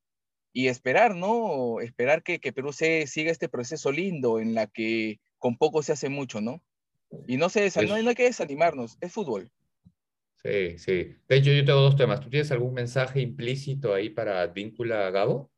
[0.52, 1.80] y esperar, ¿no?
[1.80, 5.92] Esperar que, que Perú se, siga este proceso lindo en la que con poco se
[5.92, 6.64] hace mucho, ¿no?
[7.28, 9.52] Y no, se no, hay que desanimarnos, es fútbol.
[10.44, 11.16] Sí, sí.
[11.28, 12.20] De hecho, yo tengo dos temas.
[12.20, 15.52] ¿Tú tienes algún mensaje implícito ahí para Víncula Gabo?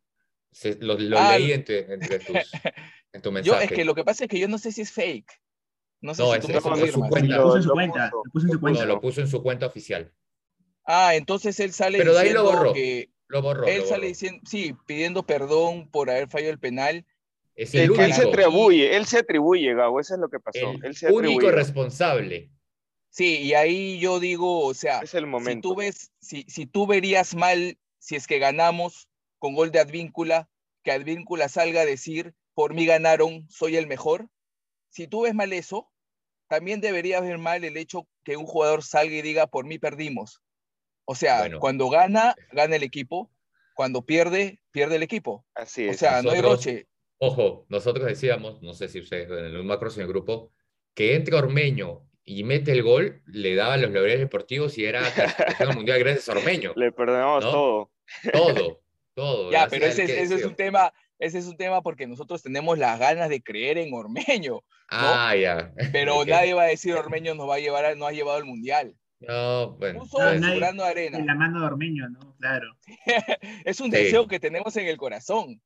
[0.80, 2.38] lo, ah, leí entre, entre tus...
[3.44, 5.32] Yo, es que lo que pasa es que yo no sé si es fake.
[6.02, 6.92] No sé si tú me.
[6.92, 7.38] Su cuenta.
[7.38, 8.12] Lo puso en su cuenta.
[8.12, 8.80] Lo puso en su cuenta.
[8.82, 10.12] No, lo puso en su cuenta oficial.
[10.86, 12.74] Ah, entonces él sale Pero de ahí lo borró.
[12.74, 13.66] Que lo borró.
[13.66, 14.08] Él lo sale borró.
[14.08, 17.06] diciendo, sí, pidiendo perdón por haber fallado el penal.
[17.56, 20.42] Es el el que él se atribuye, él se atribuye, Gabo, eso es lo que
[20.42, 20.72] pasó.
[20.72, 21.52] el él se único atribuye.
[21.52, 22.52] responsable.
[23.16, 25.70] Sí, y ahí yo digo, o sea, Es el si momento.
[25.70, 29.08] tú ves, si, si tú verías mal si es que ganamos
[29.40, 30.50] con gol de Advíncula,
[30.84, 34.28] que Advíncula salga a decir, por mí ganaron, soy el mejor.
[34.90, 35.90] Si tú ves mal eso,
[36.50, 40.42] también deberías ver mal el hecho que un jugador salga y diga, por mí perdimos.
[41.06, 41.60] O sea, Bueno.
[41.62, 43.32] cuando gana, gana el equipo.
[43.76, 45.46] Cuando pierde, pierde el equipo.
[45.54, 46.00] Así O es.
[46.00, 46.88] sea, no hay roche.
[47.18, 50.52] Ojo, nosotros decíamos, no sé si ustedes en el macro en el grupo,
[50.94, 55.02] que entre Ormeño y mete el gol, le daba los laureles deportivos y era
[55.60, 56.74] al mundial gracias a Ormeño.
[56.76, 57.52] Le perdonamos ¿No?
[57.52, 57.92] todo.
[58.34, 58.82] Todo,
[59.14, 59.52] todo.
[59.52, 63.00] Ya, pero ese, es- ese un tema, ese es un tema porque nosotros tenemos las
[63.00, 65.72] ganas de creer en Ormeño, Ah, ya.
[65.92, 68.46] pero nadie va a decir Ormeño nos va a llevar, a- nos ha llevado al
[68.46, 68.96] mundial.
[69.22, 70.00] No, bueno.
[70.00, 71.18] Puso su nadie- grano de arena.
[71.20, 72.36] En la mano de Ormeño, ¿no?
[72.40, 72.68] Claro.
[73.66, 73.98] Es un Sí.
[73.98, 75.62] deseo que tenemos en el corazón.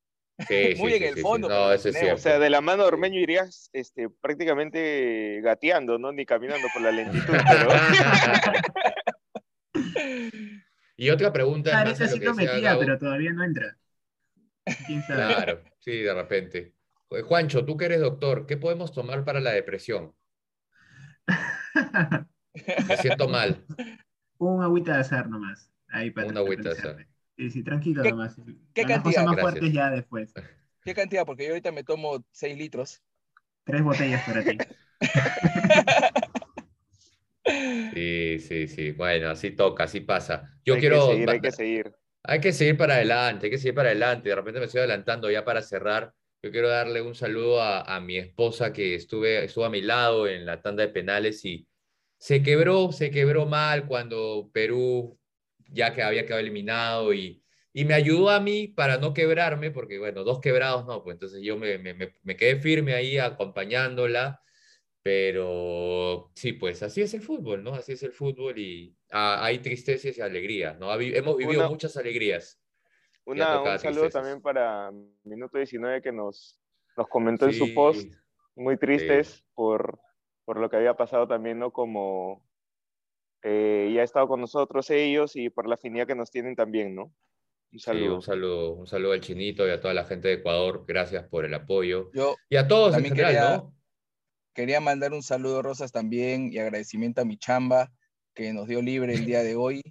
[0.47, 2.13] Sí, muy sí, en sí, el fondo, No, eso es.
[2.13, 6.11] O sea, de la mano de Ormeño irías este, prácticamente gateando, ¿no?
[6.11, 7.33] Ni caminando por la lentitud.
[7.49, 7.69] pero-
[10.99, 12.81] Y otra pregunta Claro, esa sí Gabo.
[12.81, 13.77] pero todavía no entra.
[14.85, 15.33] ¿Quién sabe?
[15.33, 16.73] Claro, sí, de repente.
[17.07, 20.13] Oye, Juancho, tú que eres doctor, ¿qué podemos tomar para la depresión?
[22.87, 23.65] Me siento mal.
[24.39, 25.71] Un agüita de azar nomás.
[25.87, 27.08] Ahí para Una agüita de tranquilizarte.
[27.39, 28.35] Sí, sí, tranquilo ¿Qué- nomás.
[28.73, 29.25] qué Las cosas cantidad?
[29.25, 29.39] más Gracias.
[29.39, 30.35] fuertes ya después.
[30.83, 31.25] ¿Qué cantidad?
[31.25, 33.01] Porque yo ahorita me tomo 6 litros.
[33.65, 34.65] Tres botellas para ti.
[37.91, 38.91] Sí, sí, sí.
[38.91, 40.59] Bueno, así toca, así pasa.
[40.63, 40.97] Yo hay quiero.
[40.97, 41.95] que seguir, hay que seguir.
[42.23, 44.29] Hay que seguir para adelante, hay que seguir para adelante.
[44.29, 46.13] De repente me estoy adelantando ya para cerrar.
[46.43, 50.27] Yo quiero darle un saludo a, a mi esposa que estuve, estuvo a mi lado
[50.27, 51.67] en la tanda de penales y
[52.19, 55.18] se quebró, se quebró mal cuando Perú
[55.71, 57.43] ya que había quedado eliminado y,
[57.73, 61.41] y me ayudó a mí para no quebrarme, porque bueno, dos quebrados no, pues entonces
[61.43, 64.41] yo me, me, me- quedé firme ahí acompañándola
[65.01, 67.73] Pero sí, pues así es el fútbol, ¿no?
[67.73, 70.93] Así es el fútbol y ah, hay tristezas y alegrías, ¿no?
[70.99, 72.61] Hemos vivido muchas alegrías.
[73.25, 74.91] Una, un saludo también para
[75.23, 76.59] Minuto 19 que nos,
[76.97, 78.13] nos comentó en su post,
[78.55, 79.99] muy tristes por,
[80.45, 81.71] por lo que había pasado también, ¿no?
[81.71, 82.43] Como
[83.43, 86.95] eh, ya ha estado con nosotros ellos y por la afinidad que nos tienen también,
[86.95, 87.13] ¿no?
[87.71, 88.15] Un saludo.
[88.15, 90.85] un saludo, un saludo al Chinito y a toda la gente de Ecuador.
[90.87, 92.09] Gracias por el apoyo.
[92.49, 93.75] y a todos en general, quería, ¿no?
[94.53, 97.91] Quería mandar un saludo, Rosas, también y agradecimiento a mi chamba
[98.33, 99.81] que nos dio libre el día de hoy.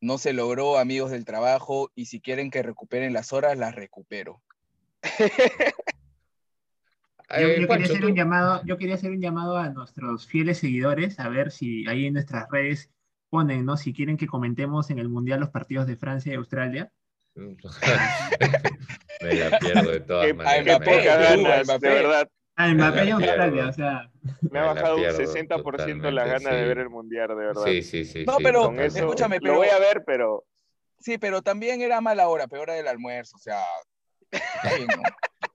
[0.00, 4.42] No se logró, amigos del trabajo, y si quieren que recuperen las horas, las recupero.
[7.40, 11.28] Yo, quería hacer un llamado, yo quería hacer un llamado a nuestros fieles seguidores, a
[11.28, 12.90] ver si ahí en nuestras redes
[13.30, 13.76] ponen, ¿no?
[13.76, 16.90] Si quieren que comentemos en el Mundial los partidos de Francia y Australia.
[17.34, 17.56] me
[19.34, 20.80] la pierdo de todas maneras.
[20.80, 22.28] ganas, de verdad.
[22.54, 24.10] Ah, Mbappé y Australia, o sea.
[24.50, 27.62] Me ha bajado un 60% la gana de ver el Mundial, de verdad.
[27.64, 28.24] Sí, sí, sí.
[28.26, 29.54] No, pero, escúchame, pero...
[29.54, 30.44] Lo voy a ver, pero...
[31.00, 33.62] Sí, pero también era mala hora, peor hora del almuerzo, o sea...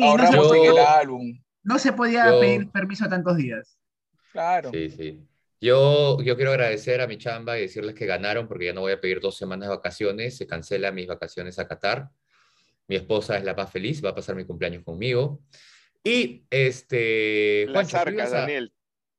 [0.00, 1.42] Ahorramos no en el álbum.
[1.62, 3.78] No se podía pedir permiso tantos días.
[4.32, 4.70] Claro.
[4.70, 5.20] Sí, sí.
[5.60, 8.92] Yo, yo quiero agradecer a mi chamba y decirles que ganaron porque ya no voy
[8.92, 10.36] a pedir dos semanas de vacaciones.
[10.36, 12.08] Se cancelan mis vacaciones a Qatar.
[12.88, 15.40] Mi esposa es la más feliz, va a pasar mi cumpleaños conmigo.
[16.02, 17.66] Y este.
[17.68, 18.72] Las arcas, Daniel.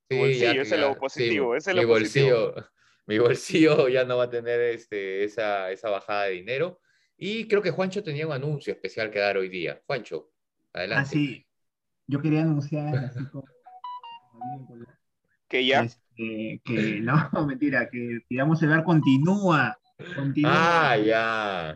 [0.10, 1.56] Sí, bolsillo, ese es lo positivo.
[1.56, 2.56] ese es lo mi, bolsillo,
[3.08, 6.82] mi bolsillo ya no va a tener este, esa, esa bajada de dinero.
[7.16, 9.82] Y creo que Juancho tenía un anuncio especial que dar hoy día.
[9.86, 10.33] Juancho,
[10.74, 11.02] adelante.
[11.02, 11.46] Ah, sí.
[12.08, 13.46] Yo quería anunciar así como...
[15.48, 15.84] que ya.
[15.84, 19.78] Este, que no, mentira, que digamos el bar continúa.
[20.16, 20.52] continúa.
[20.54, 21.76] Ah, ya.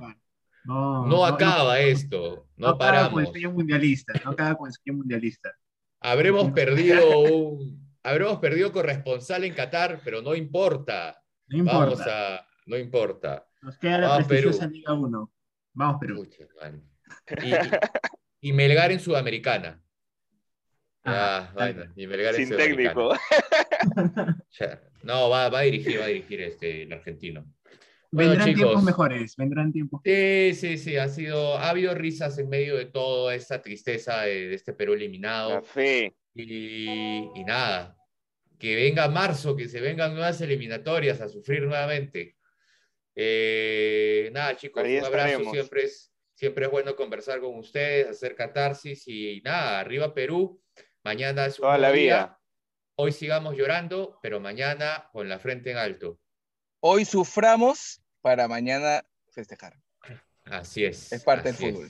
[0.66, 3.14] No, acaba esto, no, no paramos.
[3.14, 5.54] con el sueño mundialista, no acaba con el sueño mundialista.
[6.02, 11.24] Habremos perdido un, habremos perdido corresponsal en Qatar, pero no importa.
[11.48, 11.80] No importa.
[11.80, 13.48] Vamos a, no importa.
[13.62, 15.32] Nos queda la Vamos prestigiosa Liga 1.
[15.74, 16.28] Vamos Perú.
[17.44, 17.52] y,
[18.54, 19.82] Melgar en Sudamericana.
[21.04, 23.14] Ah, bueno, y Melgar en Sin técnico.
[25.04, 27.48] No, va, va, a dirigir, va a dirigir este, el argentino
[28.12, 30.02] vendrán tiempos mejores, vendrán tiempos.
[30.04, 34.54] Sí, sí, sí, ha sido, ha habido risas en medio de toda esta tristeza de,
[34.54, 35.62] este Perú eliminado.
[36.34, 37.98] Y, y, nada,
[38.60, 42.36] que venga marzo, que se vengan nuevas eliminatorias a sufrir nuevamente.
[43.16, 49.08] Eh, nada, chicos, un abrazo, siempre es, siempre es bueno conversar con ustedes, hacer catarsis
[49.08, 50.62] y nada, arriba Perú,
[51.04, 52.40] mañana es un Toda la vida.
[52.96, 56.20] Hoy sigamos llorando, pero mañana con la frente en alto.
[56.80, 59.80] Hoy suframos para mañana festejar.
[60.46, 61.12] Así es.
[61.12, 61.90] Es parte del fútbol.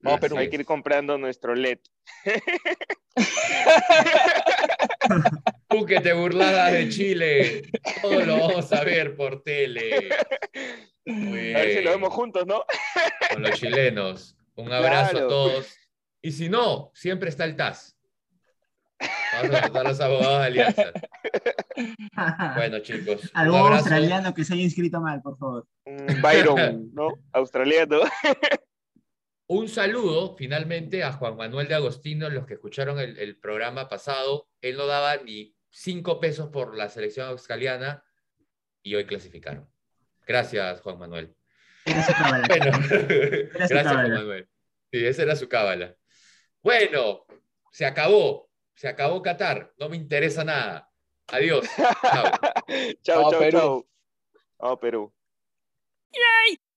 [0.00, 1.80] Vamos, pero hay que ir comprando nuestro LED.
[5.68, 7.62] Tú que te burladas de Chile,
[8.00, 10.08] todo lo vamos a ver por tele.
[11.08, 12.64] A ver si lo vemos juntos, ¿no?
[13.32, 14.36] Con los chilenos.
[14.54, 15.76] Un abrazo a todos.
[16.20, 17.96] Y si no, siempre está el TAS.
[19.32, 20.92] Vamos a los abogados de Alianza.
[22.56, 23.30] Bueno, chicos.
[23.34, 25.68] Algún australiano que se haya inscrito mal, por favor.
[26.20, 27.10] Byron, ¿no?
[27.30, 28.00] Australiano.
[29.46, 34.48] Un saludo finalmente a Juan Manuel de Agostino, los que escucharon el, programa pasado.
[34.60, 38.02] Él no daba ni cinco pesos por la selección australiana
[38.82, 39.70] y hoy clasificaron.
[40.28, 41.34] Gracias, Juan Manuel.
[41.84, 42.18] gracias,
[43.92, 44.48] Juan Manuel.
[44.92, 45.96] Sí, esa era su cábala.
[46.62, 47.26] Bueno,
[47.72, 48.48] se acabó
[48.78, 50.88] se acabó Qatar, no me interesa nada.
[51.26, 51.66] Adiós.
[53.02, 53.86] chao, chao, chao.
[54.60, 55.12] Chao, Perú.
[56.12, 56.60] Yay.